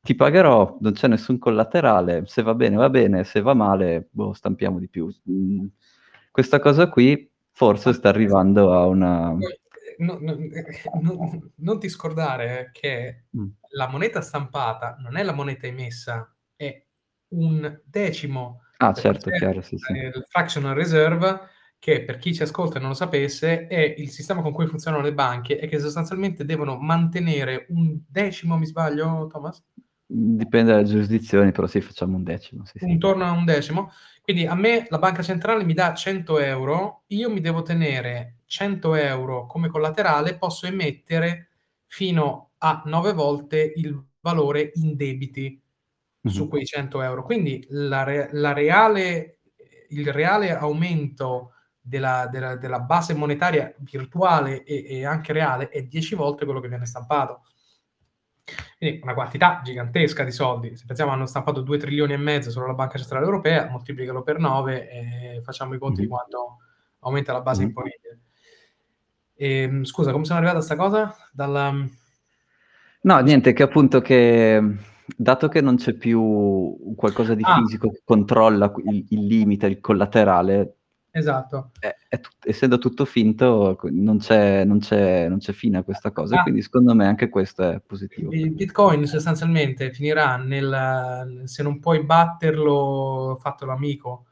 [0.05, 4.33] Ti pagherò, non c'è nessun collaterale, se va bene va bene, se va male, boh,
[4.33, 5.09] stampiamo di più.
[5.23, 5.67] Mhmm,
[6.29, 9.59] questa cosa qui forse sta arrivando a una Poi,
[9.97, 10.05] ehm,
[11.01, 13.45] no non ti scordare che Mh.
[13.69, 16.85] la moneta stampata non è la moneta emessa, è
[17.29, 19.91] un decimo Ah perché certo, chiaro, sì, sì.
[19.93, 21.39] il fractional reserve
[21.79, 25.01] che, per chi ci ascolta e non lo sapesse, è il sistema con cui funzionano
[25.03, 29.63] le banche e che sostanzialmente devono mantenere un decimo, mi sbaglio Thomas?
[30.09, 32.91] Dipende dalle giurisdizioni, però sì, facciamo un decimo, sì, sì.
[32.91, 33.91] Intorno a un decimo.
[34.21, 38.95] Quindi a me la banca centrale mi dà 100 €, io mi devo tenere 100
[38.95, 41.49] € come collaterale, posso emettere
[41.85, 45.61] fino a 9 volte il valore in debiti
[46.23, 46.31] Mh-mh.
[46.31, 47.23] su quei 100 €.
[47.23, 49.39] Quindi la re la reale
[49.89, 56.15] il reale aumento della della della base monetaria virtuale e e anche reale è 10
[56.15, 57.43] volte quello che viene stampato.
[58.77, 60.75] Quindi una quantità gigantesca di soldi.
[60.75, 64.37] Se pensiamo hanno stampato 2 trilioni e mezzo solo la Banca Centrale Europea, moltiplicalo per
[64.37, 66.13] 9 e facciamo i conti di Mh-mh.
[66.13, 66.57] quanto
[66.99, 67.67] aumenta la base Mh-mh.
[67.69, 68.19] imponibile.
[69.37, 71.13] Ehm, scusa, come sono arrivato a 'sta cosa?
[71.33, 71.71] Dalla
[73.03, 74.59] No, dis niente, che appunto che,
[75.15, 77.61] dato che non c'è più qualcosa di Ah.
[77.61, 80.77] fisico che controlla il il limite, il collaterale
[81.17, 81.71] Esatto.
[81.79, 86.11] è è tut essendo tutto finto, non c'è non c'è non c'è fine a questa
[86.11, 86.41] cosa Ah.
[86.43, 88.31] quindi secondo me anche questo è positivo.
[88.33, 94.25] Il Bitcoin sostanzialmente finirà nel se non puoi batterlo, fatelo amico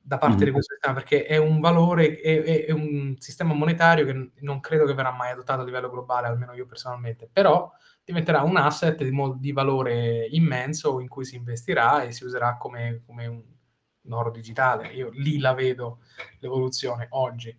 [0.00, 0.52] da parte di Mh-mh.
[0.54, 4.84] questo sistema, perché è un valore è è è un sistema monetario che non credo
[4.86, 7.70] che verrà mai adottato a livello globale, almeno io personalmente, però
[8.04, 12.56] diventerà un asset di mol di valore immenso in cui si investirà e si userà
[12.58, 13.42] come come un
[14.04, 14.88] un oro digitale.
[14.88, 15.98] Io lì la vedo
[16.40, 17.56] l'evoluzione oggi.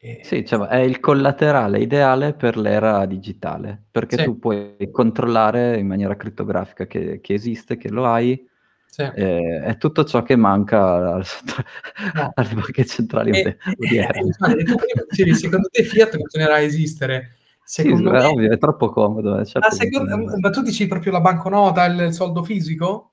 [0.00, 4.24] Sì, Ehm cioè è il collaterale ideale per l'era digitale, perché Sì.
[4.24, 8.46] tu puoi controllare in maniera crittografica che che esiste, che lo hai
[8.86, 9.02] Sì.
[9.02, 11.24] Eh, è tutto ciò che manca al,
[12.14, 12.30] No.
[12.34, 14.20] alle banche centrali E, e, odierne.
[14.58, 17.36] e tu prima dicevi, secondo te Fiat continuerà a esistere?
[17.64, 18.24] Sì, Secondo è me...
[18.24, 19.38] ovvio, è troppo comodo.
[19.38, 20.38] eh, certo continuerà.
[20.38, 23.12] ma tu dici proprio la banconota, il soldo fisico?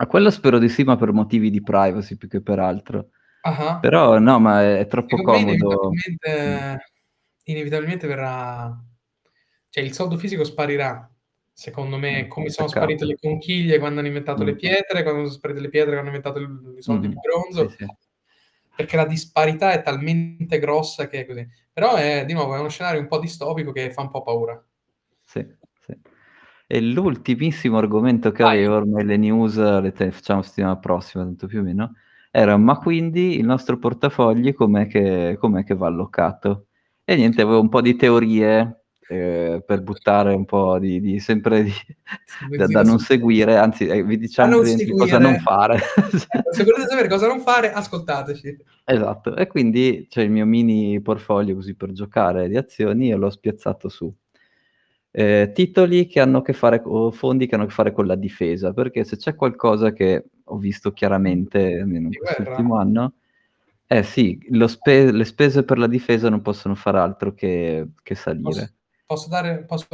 [0.00, 3.10] A quello spero di sì, ma per motivi di privacy più che per altro.
[3.42, 5.90] Ah, Però no, ma è, è troppo Secondo comodo.
[5.90, 6.92] inevitabilmente,
[7.44, 8.84] inevitabilmente verrà...
[9.70, 11.10] Cioè il soldo fisico sparirà,
[11.52, 14.56] secondo me, Mm, come sono sparite le conchiglie quando hanno inventato le Mm.
[14.56, 17.68] pietre, quando sono sparite le pietre quando hanno inventato il- i soldi Mm, di bronzo,
[17.68, 17.86] sì, sì.
[18.76, 21.46] perché la disparità è talmente grossa che è così.
[21.72, 24.64] Però è, di nuovo, è uno scenario un po' distopico che fa un po' paura.
[25.24, 25.57] Sì.
[26.70, 28.58] E l'ultimissimo argomento che Vai.
[28.58, 31.94] avevo, ormai le news le te- facciamo settimana prossima, tanto più o meno,
[32.30, 36.66] era ma quindi il nostro portafogli com'è che, com'è che va allocato?
[37.04, 41.62] E niente, avevo un po' di teorie eh, per buttare un po' di, di- sempre
[41.64, 41.72] di-
[42.54, 45.78] da, da non seguire, anzi eh, vi diciamo non cosa non fare.
[46.30, 48.56] Ecco, se volete sapere cosa non fare, ascoltateci.
[48.84, 53.30] Esatto, e quindi c'è il mio mini portfolio così per giocare di azioni e l'ho
[53.30, 54.14] spiazzato su.
[55.18, 58.06] Eh, titoli che hanno a che fare o fondi che hanno a che fare con
[58.06, 63.14] la difesa, perché se c'è qualcosa che ho visto chiaramente, almeno in quest'ultimo anno,
[63.88, 68.30] eh sì, spe- le spese per la difesa non possono fare altro che, che Posso,
[68.30, 68.74] salire.
[69.06, 69.86] posso dare, posso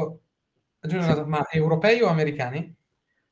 [0.80, 1.18] aggiungere Sì.
[1.20, 2.74] una cosa, ma europei o americani?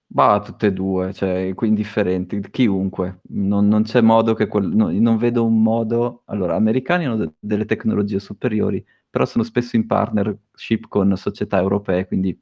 [0.06, 3.20] Bah, tutte e due, cioè, qui indifferenti, chiunque.
[3.30, 6.22] Non, non c'è modo che quel, no, non vedo un modo.
[6.26, 12.06] Allora, americani hanno de- delle tecnologie superiori, però sono spesso in partnership con società europee,
[12.06, 12.36] quindi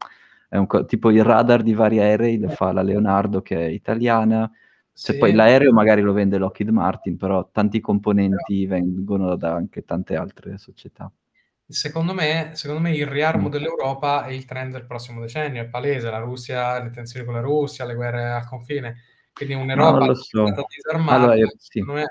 [0.48, 3.68] è un co- tipo il radar di vari aerei lo fa la Leonardo che è
[3.68, 4.48] italiana.
[4.92, 5.18] Cioè, Sì.
[5.18, 10.58] poi l'aereo magari lo vende Lockheed Martin, però tanti componenti vengono da anche tante altre
[10.58, 11.10] società.
[11.66, 13.50] Secondo me, secondo me il riarmo Mm.
[13.50, 17.40] dell'Europa è il trend del prossimo decennio, è palese, la Russia, le tensioni con la
[17.40, 18.96] Russia, le guerre al confine,
[19.32, 20.44] quindi un'Europa lo so.
[20.68, 21.80] disarmata, Allora, io- sì.
[21.82, 22.04] me...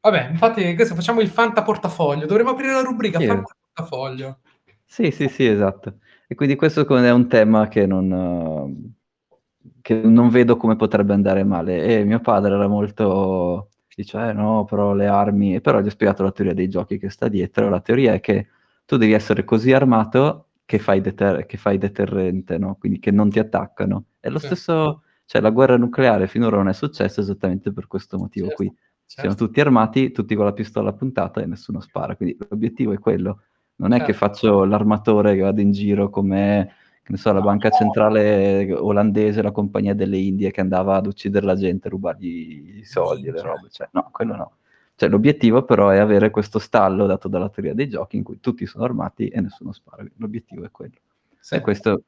[0.00, 3.26] Vabbè, infatti questo facciamo il Fanta portafoglio, dovremmo aprire la rubrica Sì.
[3.26, 4.38] Fanta portafoglio.
[4.84, 5.98] Sì, sì, sì, esatto.
[6.26, 11.44] E quindi questo è un tema che non, eh, che non vedo come potrebbe andare
[11.44, 11.84] male.
[11.84, 13.68] E mio padre era molto...
[13.94, 15.54] Dice, eh no, però le armi...
[15.56, 17.68] E però gli ho spiegato la teoria dei giochi che sta dietro.
[17.68, 18.48] La teoria è che
[18.84, 22.76] tu devi essere così armato che fai, deter- che fai deterrente, no?
[22.78, 24.04] Quindi che non ti attaccano.
[24.20, 24.46] È lo Sì.
[24.46, 25.02] stesso...
[25.30, 28.74] Cioè, la guerra nucleare finora non è successa esattamente per questo motivo Certo, qui.
[29.04, 29.46] Siamo certo.
[29.46, 32.16] tutti armati, tutti con la pistola puntata e nessuno spara.
[32.16, 33.42] Quindi l'obiettivo è quello.
[33.80, 34.26] Non è che Certo.
[34.26, 36.70] faccio l'armatore che vado in giro come,
[37.02, 41.46] che ne so, la banca centrale olandese, la compagnia delle Indie che andava ad uccidere
[41.46, 43.68] la gente, rubargli i soldi e le robe.
[43.70, 44.52] Cioè, no, quello no.
[44.96, 48.66] Cioè, l'obiettivo però è avere questo stallo dato dalla teoria dei giochi in cui tutti
[48.66, 50.04] sono armati e nessuno spara.
[50.16, 50.96] L'obiettivo è quello.
[51.38, 51.54] Sì.
[51.54, 52.02] E questo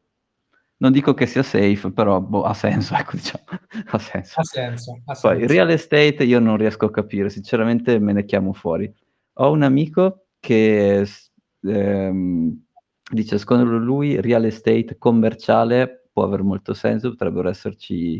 [0.76, 3.44] non dico che sia safe, però boh, ha senso, ecco, diciamo,
[3.92, 4.40] ha senso.
[4.40, 5.46] Ha senso, ha Poi senso.
[5.54, 8.92] real estate io non riesco a capire, sinceramente me ne chiamo fuori.
[9.36, 11.06] Ho un amico che
[11.62, 12.64] ehm,
[13.12, 18.18] dice, secondo lui real estate commerciale può avere molto senso, potrebbero esserci,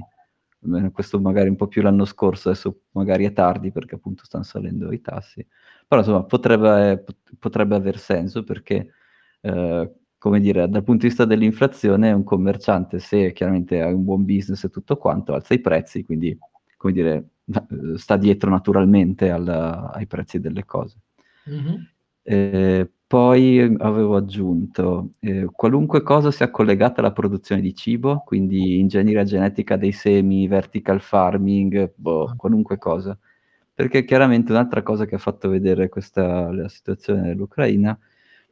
[0.92, 4.92] questo magari un po' più l'anno scorso, adesso magari è tardi perché appunto stanno salendo
[4.92, 5.44] i tassi,
[5.86, 8.92] però insomma potrebbe, pot- potrebbe aver senso perché,
[9.40, 14.24] eh, come dire, dal punto di vista dell'inflazione un commerciante se chiaramente ha un buon
[14.24, 16.36] business e tutto quanto, alza i prezzi, quindi
[16.76, 17.28] come dire,
[17.96, 19.48] sta dietro naturalmente al-
[19.92, 20.98] ai prezzi delle cose.
[21.46, 21.88] Mhm.
[22.22, 29.22] Eh, poi avevo aggiunto eh, qualunque cosa sia collegata alla produzione di cibo, quindi ingegneria
[29.22, 33.18] genetica dei semi, vertical farming, boh, qualunque cosa.
[33.74, 37.98] Perché chiaramente un'altra cosa che ha fatto vedere questa la situazione dell'Ucraina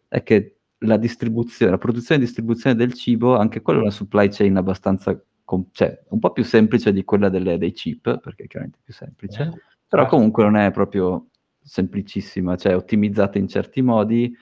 [0.08, 4.28] è che la distribuzione, la produzione e distribuzione del cibo, anche quella è una supply
[4.28, 8.46] chain abbastanza, com- cioè un po' più semplice di quella delle- dei chip, perché è
[8.46, 9.48] chiaramente più semplice, Eh,
[9.88, 10.16] però certo.
[10.16, 11.28] comunque non è proprio
[11.62, 14.36] semplicissima, cioè ottimizzata in certi modi.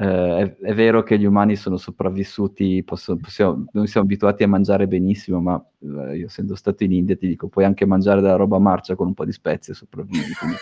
[0.00, 4.48] Eh, è, è vero che gli umani sono sopravvissuti, possono- possiamo- noi siamo abituati a
[4.48, 8.36] mangiare benissimo, ma eh, io essendo stato in India ti dico, puoi anche mangiare della
[8.36, 10.32] roba marcia con un po' di spezie e sopravvivi.
[10.38, 10.56] quindi,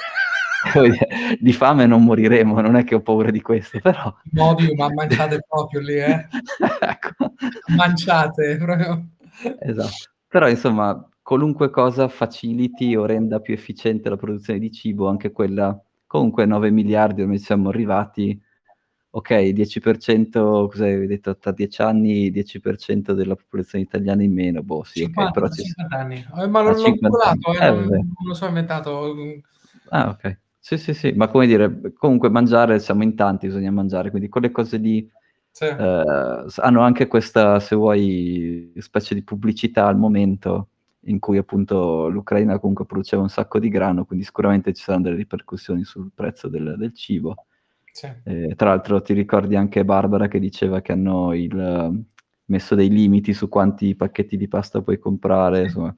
[0.96, 1.08] dire,
[1.38, 4.14] di fame non moriremo, non è che ho paura di questo, però...
[4.32, 6.26] Modi, ma manciate proprio lì, eh?
[6.80, 7.34] ecco.
[7.76, 9.06] Manciate, proprio.
[9.60, 10.12] Esatto.
[10.28, 15.78] Però insomma, qualunque cosa faciliti o renda più efficiente la produzione di cibo, anche quella,
[16.06, 18.40] comunque 9 miliardi, ormai siamo arrivati,
[19.16, 24.84] ok, 10%, cosa hai detto, tra 10 anni 10% della popolazione italiana in meno, boh
[24.84, 26.16] sì, ok, 50, però ci 50 anni.
[26.16, 27.66] Eh, ma Ah, non l'ho 50 calcolato, eh.
[27.66, 29.14] Eh, non, lo so inventato.
[29.88, 30.38] Ah, ok.
[30.58, 34.50] Sì, sì, sì, ma come dire, comunque mangiare, siamo in tanti, bisogna mangiare, quindi quelle
[34.50, 35.08] cose lì
[35.50, 35.64] Sì.
[35.64, 40.68] eh, hanno anche questa, se vuoi, specie di pubblicità al momento
[41.08, 45.16] in cui appunto l'Ucraina comunque produceva un sacco di grano, quindi sicuramente ci saranno delle
[45.16, 47.46] ripercussioni sul prezzo del, del cibo.
[47.96, 48.12] Sì.
[48.24, 52.04] Eh, tra l'altro ti ricordi anche Barbara che diceva che hanno il,
[52.46, 55.64] messo dei limiti su quanti pacchetti di pasta puoi comprare, Sì.
[55.64, 55.96] insomma.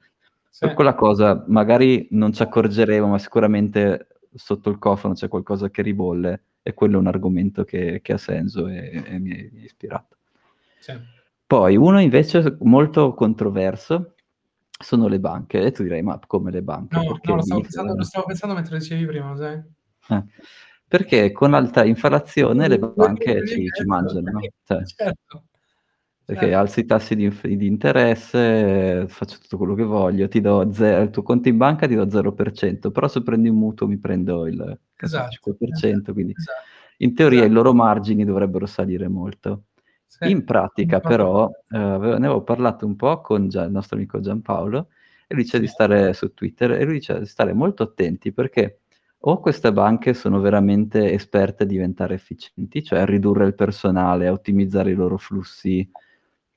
[0.49, 0.65] Sì.
[0.65, 5.81] Per quella cosa magari non ci accorgeremo, ma sicuramente sotto il cofano c'è qualcosa che
[5.81, 10.15] ribolle e quello è un argomento che, che ha senso e, e mi, è, ispirato.
[10.79, 10.93] Sì.
[11.45, 14.15] Poi uno invece molto controverso
[14.69, 16.95] sono le banche e tu direi ma come le banche?
[16.95, 19.61] No, no lo, stavo pensando, lo stavo pensando mentre dicevi prima, sai?
[20.09, 20.23] Eh,
[20.89, 24.39] perché con alta inflazione le banche ci, ci mangiano, no?
[24.63, 25.43] Cioè, certo.
[26.25, 26.57] perché certo.
[26.57, 31.11] alzo i tassi di, di interesse, faccio tutto quello che voglio, ti do zero, il
[31.11, 34.79] tuo conto in banca ti do 0%, però se prendi un mutuo mi prendo il
[35.01, 36.59] Esatto, 5%, quindi esatto,
[36.97, 37.51] in teoria esatto.
[37.51, 39.65] i loro margini dovrebbero salire molto.
[40.07, 44.19] Sì, In pratica però, eh, ne avevo parlato un po' con Gia- il nostro amico
[44.19, 44.87] Giampaolo
[45.27, 45.61] e lui dice Sì.
[45.63, 48.79] di stare su Twitter e lui dice di stare molto attenti perché
[49.21, 54.31] o queste banche sono veramente esperte a diventare efficienti, cioè a ridurre il personale, a
[54.31, 55.89] ottimizzare i loro flussi,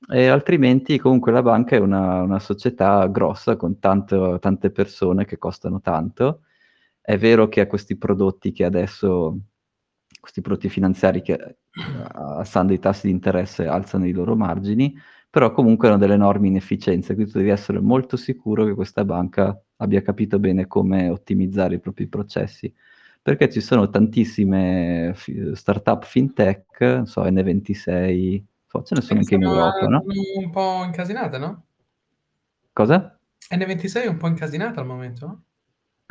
[0.08, 5.38] e altrimenti comunque la banca è una, una società grossa con tanto- tante persone che
[5.38, 6.42] costano tanto.
[7.00, 9.38] È vero che ha questi prodotti che adesso,
[10.20, 11.56] questi prodotti finanziari che eh,
[12.12, 14.94] alzando i tassi di interesse alzano i loro margini,
[15.32, 19.58] però comunque hanno delle enormi inefficienze, quindi tu devi essere molto sicuro che questa banca
[19.76, 22.70] abbia capito bene come ottimizzare i propri processi,
[23.22, 29.34] perché ci sono tantissime fi- startup fintech, non so, N26, so, ce ne sono anche
[29.34, 30.04] in Europa, no?
[30.06, 31.64] sono un po' incasinate, no?
[32.74, 33.18] Cosa?
[33.54, 35.42] N26 è un po' incasinata al momento, no?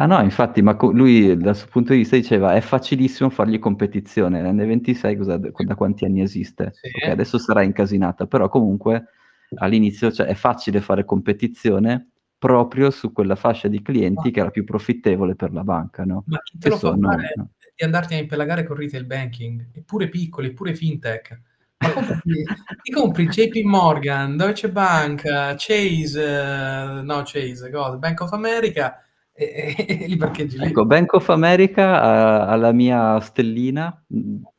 [0.02, 3.60] Ah no, infatti, ma co- lui dal suo punto di vista diceva è facilissimo fargli
[3.60, 4.41] competizione.
[4.41, 6.72] L'N26 cosa- da quanti anni esiste?
[6.74, 6.88] Sì.
[6.88, 9.10] Ok, adesso sarà incasinata, però comunque
[9.58, 14.64] all'inizio cioè, è facile fare competizione proprio su quella fascia di clienti che era più
[14.64, 16.24] profittevole per la banca, no?
[16.26, 17.34] Ma chi te lo fa sono- fare
[17.76, 19.68] di andarti a impelagare con retail banking?
[19.72, 21.41] Eppure piccoli, pure fintech.
[21.78, 22.43] Ma compri,
[22.82, 25.22] ti compri JP Morgan, Deutsche Bank,
[25.58, 27.97] Chase, eh, no Chase, cosa?
[27.97, 28.95] Bank of America
[29.34, 30.66] e, e- e li parcheggi lì.
[30.66, 34.04] Ecco, Bank of America ha, la mia stellina,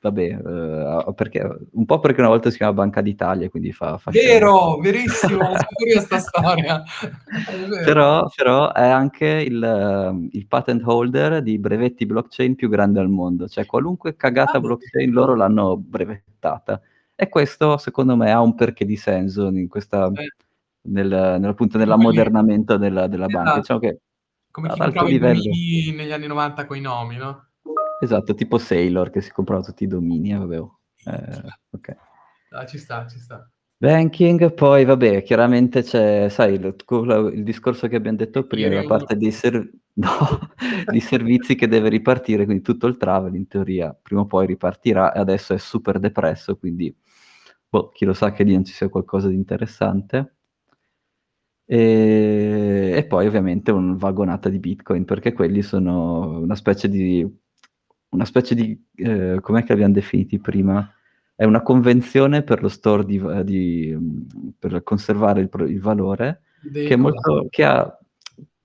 [0.00, 4.10] vabbè, eh, perché, un po' perché una volta si chiama Banca d'Italia, quindi fa, fa
[4.10, 4.32] scena.
[4.32, 6.82] Vero, verissimo, so pure io sta storia.
[6.82, 7.84] È.
[7.84, 13.08] Però, però è anche il, ehm, il patent holder di brevetti blockchain più grande al
[13.08, 16.80] mondo, cioè qualunque cagata Ah, blockchain loro l'hanno brevettata.
[17.14, 20.28] E questo secondo me ha un perché di senso in questa, Sì.
[20.90, 23.42] nel, nell'ammodernamento della, della banca.
[23.42, 23.60] Esatto.
[23.60, 23.98] Diciamo che
[24.52, 27.46] Come ad alto livello, domini negli anni 90 con i nomi, no?
[28.00, 30.80] esatto, tipo Sailor che si comprava tutti i domini, eh, vabbè, oh.
[31.04, 31.40] Eh,
[31.70, 31.96] ok.
[32.50, 33.50] Ah, ci sta, ci sta.
[33.78, 36.76] Banking, poi vabbè, chiaramente c'è, sai, il,
[37.32, 40.52] il discorso che abbiamo detto prima, la parte dei, ser- no,
[40.86, 45.12] di servizi che deve ripartire, quindi tutto il travel in teoria prima o poi ripartirà
[45.12, 46.94] e adesso è super depresso, quindi
[47.68, 50.36] boh, chi lo sa che lì non ci sia qualcosa di interessante.
[51.64, 57.26] E, e poi ovviamente un vagonata di Bitcoin, perché quelli sono una specie di,
[58.10, 60.92] una specie di, eh, com'è che abbiamo definiti prima?
[61.34, 63.98] È una convenzione per lo store di, di-
[64.58, 66.42] per conservare il, il valore
[66.72, 67.98] che, molto, che ha,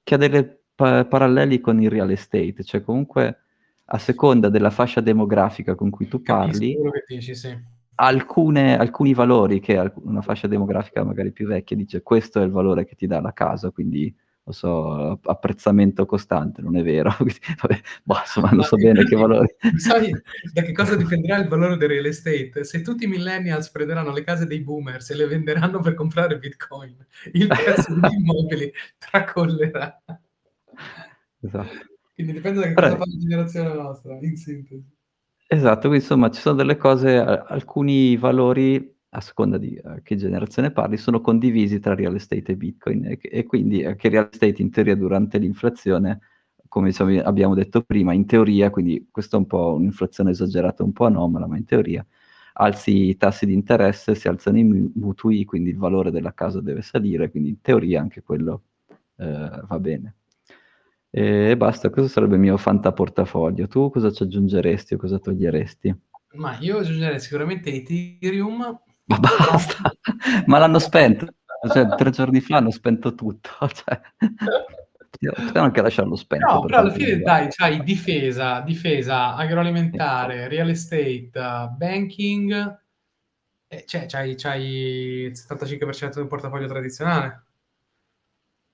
[0.04, 3.40] che ha delle pa- paralleli con il real estate, cioè comunque
[3.86, 6.78] a seconda della fascia demografica con cui tu Capisco parli,
[7.08, 7.58] dici, sì.
[8.00, 12.86] Alcune- alcuni valori che una fascia demografica magari più vecchia dice questo è il valore
[12.86, 14.14] che ti dà la casa, quindi
[14.48, 19.16] non so, apprezzamento costante, non è vero, Quindi, vabbè, boh, insomma non so bene che
[19.18, 19.48] valori.
[19.76, 20.10] Sai
[20.54, 22.64] da che cosa dipenderà il valore del real estate?
[22.64, 26.96] Se tutti i millennials prenderanno le case dei boomers e le venderanno per comprare bitcoin,
[27.34, 30.02] il prezzo degli immobili tracollerà.
[31.42, 31.76] Esatto.
[32.14, 34.96] Quindi dipende da che Però- cosa fa la generazione nostra, in sintesi.
[35.50, 40.72] Esatto, quindi insomma ci sono delle cose, alcuni valori, a seconda di eh, che generazione
[40.72, 44.62] parli, sono condivisi tra real estate e Bitcoin e, e quindi eh, che real estate
[44.62, 46.20] in teoria durante l'inflazione,
[46.68, 50.92] come diciamo- abbiamo detto prima, in teoria, quindi questa è un po' un'inflazione esagerata, un
[50.92, 52.06] po' anomala, ma in teoria
[52.60, 56.60] alzi i tassi di interesse, si alzano i mu- mutui, quindi il valore della casa
[56.60, 58.64] deve salire, quindi in teoria anche quello
[59.18, 60.16] eh, va bene.
[61.10, 63.68] E basta, questo sarebbe il mio fantaportafoglio.
[63.68, 65.96] Tu cosa ci aggiungeresti o cosa toglieresti?
[66.34, 68.80] Ma io aggiungerei sicuramente Ethereum.
[69.06, 69.92] Ma basta,
[70.46, 71.28] ma l'hanno spento.
[71.72, 73.50] Cioè, tre giorni fa hanno spento tutto.
[75.20, 76.46] Cioè, potevano anche lasciarlo spento.
[76.46, 81.32] No, per però alla fine dai, c'hai difesa, difesa agroalimentare, real estate,
[81.76, 82.80] banking,
[83.68, 87.46] e cioè c'hai, c'hai il 75% del portafoglio tradizionale.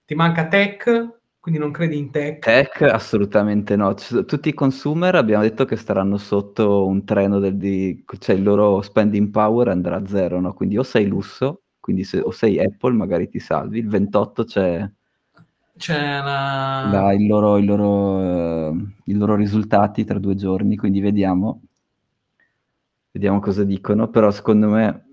[0.05, 1.21] Ti manca tech?
[1.43, 2.39] Quindi non credi in tech?
[2.39, 3.93] Tech assolutamente no.
[3.95, 8.43] C tutti i consumer abbiamo detto che staranno sotto un treno del di cioè il
[8.43, 12.59] loro spending power andrà a 0, no, quindi o sei lusso, quindi se o sei
[12.59, 13.79] Apple magari ti salvi.
[13.79, 14.89] Il 28 c'è
[15.77, 20.99] C'è una la il loro il loro ehm, i loro risultati tra 2 giorni, quindi
[21.01, 21.61] vediamo.
[23.11, 25.05] Vediamo cosa dicono, però secondo me,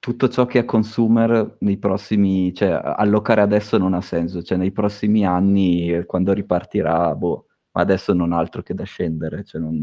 [0.00, 4.72] tutto ciò che è consumer nei prossimi cioè allocare adesso non ha senso, cioè nei
[4.72, 9.74] prossimi anni quando ripartirà, boh, ma adesso non ha altro che da scendere, cioè non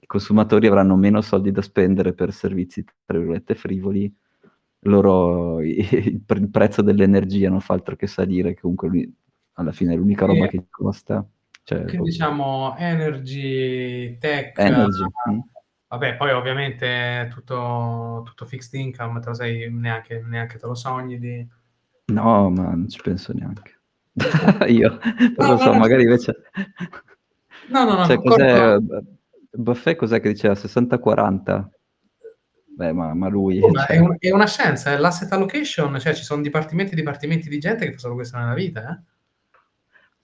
[0.00, 4.12] i consumatori avranno meno soldi da spendere per servizi, tra virgolette, "frivoli",
[4.86, 9.16] loro il pre il prezzo dell'energia non fa altro che salire, comunque lui
[9.54, 11.26] alla fine è l'unica roba E che costa,
[11.62, 12.04] cioè Che boh.
[12.04, 15.38] diciamo energy, tech, Energy, mh.
[15.98, 21.18] Vabbè poi ovviamente tutto tutto fixed income, te lo sei neanche neanche te lo sogni
[21.18, 21.46] di
[22.06, 23.80] No, ma non ci penso neanche.
[24.68, 26.36] Io non No, lo so, magari invece
[27.70, 29.00] No, no, no, cioè cos'è B
[29.56, 30.54] Buffett cos'è che diceva?
[30.54, 31.68] 60-40?
[32.76, 35.98] Beh, ma ma lui, Oh, ma è cioè un è una scienza, è l'asset allocation,
[36.00, 39.13] cioè ci son dipartimenti e dipartimenti di gente che fa solo questo nella vita, eh.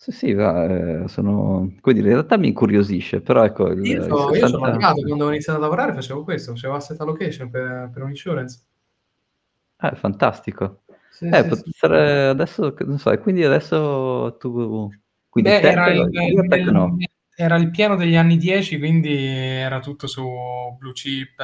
[0.03, 4.03] Sì, sì, va, ehm, sono quindi in realtà mi incuriosisce, però ecco il Io il
[4.07, 7.48] c'ho io c'ho 60 lavorato, quando ho iniziato a lavorare facevo questo, facevo asset allocation
[7.51, 8.61] per per un insurance.
[9.82, 10.82] Eh, fantastico.
[11.09, 11.70] Sì, Eh, sì, sì.
[11.70, 14.90] essere adesso non so, quindi adesso tu
[15.28, 16.11] quindi Beh, era il
[16.48, 16.96] tech no.
[17.34, 20.22] era il pieno degli anni '10, quindi era tutto su
[20.78, 21.38] blue chip,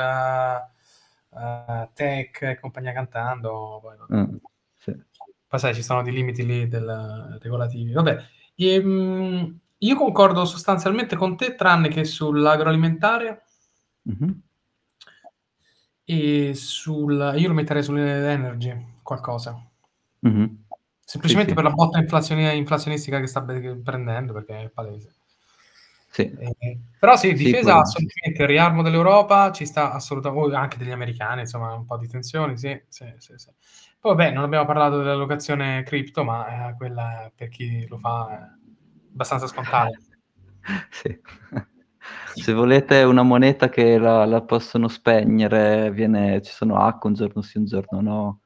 [1.30, 3.96] uhm, tech e compagnia cantando, poi
[4.74, 4.92] sì.
[5.48, 7.92] Poi sai ci sono dei limiti lì del regolativi.
[7.92, 8.18] Vabbè,
[8.56, 13.44] ehm, io concordo sostanzialmente con te tranne che sull'agroalimentare
[14.02, 14.40] Mh-mh.
[16.08, 19.54] e sul io lo metterei sull'energy qualcosa.
[20.20, 20.64] Mh-mh.
[20.68, 20.76] Sì,
[21.12, 21.54] Semplicemente sì.
[21.56, 25.15] per la botta inflazionistica che sta be prendendo, perché è palese.
[26.16, 26.34] Sì.
[26.38, 27.78] Ehm, però sì, difesa sì.
[27.80, 32.08] assolutamente, il riarmo dell'Europa ci sta assoluta o anche degli americani, insomma un po' di
[32.08, 33.50] tensioni, sì, sì, sì, sì.
[34.00, 38.38] Poi vabbè, non abbiamo parlato dell'allocazione cripto, ma, ehm, quella per chi lo fa è
[39.12, 39.90] abbastanza scontata.
[40.90, 41.16] Sì.
[42.34, 47.42] Se volete una moneta che la la possono spegnere, viene ci sono hack un giorno
[47.42, 48.40] sì, un giorno no.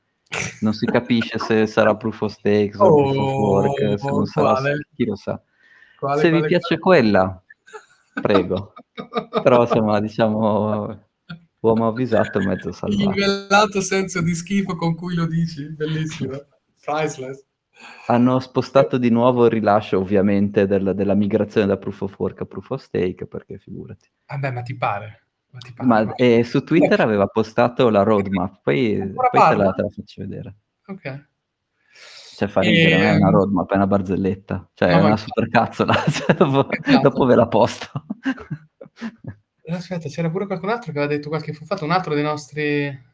[0.60, 4.20] Non si capisce se sarà proof of stake, se sarà proof of work, se non
[4.20, 4.86] Oh, sarà quale?
[4.94, 5.40] chi lo sa.
[5.98, 7.02] Quale, Se vi quale, piace quale?
[7.02, 7.42] quella,
[8.14, 8.72] prego.
[9.42, 11.08] Però insomma diciamo
[11.60, 13.10] uomo avvisato mezzo Il salvato.
[13.10, 16.32] velato senso di schifo con cui lo dici, bellissimo.
[16.82, 17.44] Priceless.
[18.06, 22.44] Hanno spostato di nuovo il rilascio ovviamente del della migrazione da proof of work a
[22.44, 24.08] proof of stake, perché figurati.
[24.26, 25.24] Vabbè, ma ti pare?
[25.50, 25.88] Ma ti pare?
[25.88, 29.88] Ma Ma ehm, su Twitter aveva postato la roadmap, poi poi te la te la
[29.88, 30.54] faccio vedere.
[30.86, 31.24] Okay.
[32.40, 34.70] Cioè fa ridere, non è una roadmap, è una barzelletta.
[34.72, 37.00] Cioè No, è una supercazzola, cioè dopo Esatto.
[37.02, 38.06] dopo ve la posto.
[39.62, 43.08] Eh, aspetta, c'era pure qualcun altro che aveva detto qualche fuffa un altro dei nostri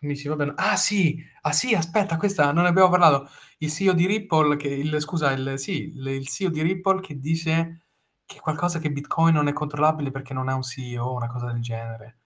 [0.00, 3.28] amici, vabbè n ah sì, ah sì, aspetta questa non ne abbiamo parlato.
[3.58, 7.18] Il CEO di Ripple che il scusa, il sì, il il CEO di Ripple che
[7.18, 7.82] dice
[8.24, 11.60] che qualcosa che Bitcoin non è controllabile perché non ha un CEO, una cosa del
[11.60, 12.16] genere.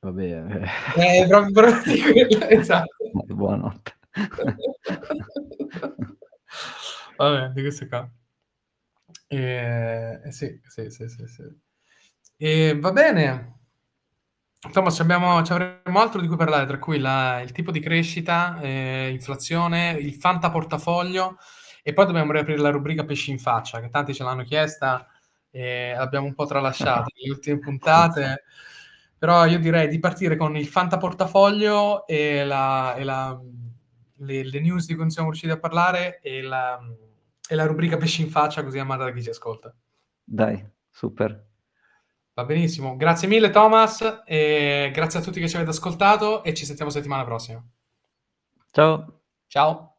[0.00, 0.22] Vabbè,
[0.96, 1.20] eh.
[1.22, 2.96] Eh, proprio proprio quella, esatto.
[3.26, 3.96] Buonanotte.
[7.16, 8.08] Vabbè, di queste qua.
[9.28, 11.42] Ehm, eh sì, sì, sì, sì, sì.
[12.38, 13.54] Ehm, va bene.
[14.64, 19.12] Insomma c'abbiamo c'avremmo altro di cui parlare, tra cui la il tipo di crescita, ehm,
[19.12, 21.36] inflazione, il fantaportafoglio
[21.82, 25.06] e poi dobbiamo riaprire la rubrica pesci in faccia, che tanti ce l'hanno chiesta
[25.50, 28.44] e l'abbiamo un po' tralasciata nelle ultime puntate.
[29.16, 33.40] Però io direi di partire con il fantaportafoglio e la e la
[34.18, 36.78] le le news di cui non siamo riusciti a parlare e la
[37.48, 39.74] e la rubrica pesci in faccia così amata da chi ci ascolta.
[40.22, 41.46] Dai, super.
[42.34, 42.96] Va benissimo.
[42.96, 47.24] Grazie mille Thomas, e grazie a tutti che ci avete ascoltato e ci sentiamo settimana
[47.24, 47.64] prossima.
[48.70, 49.22] Ciao.
[49.46, 49.97] Ciao.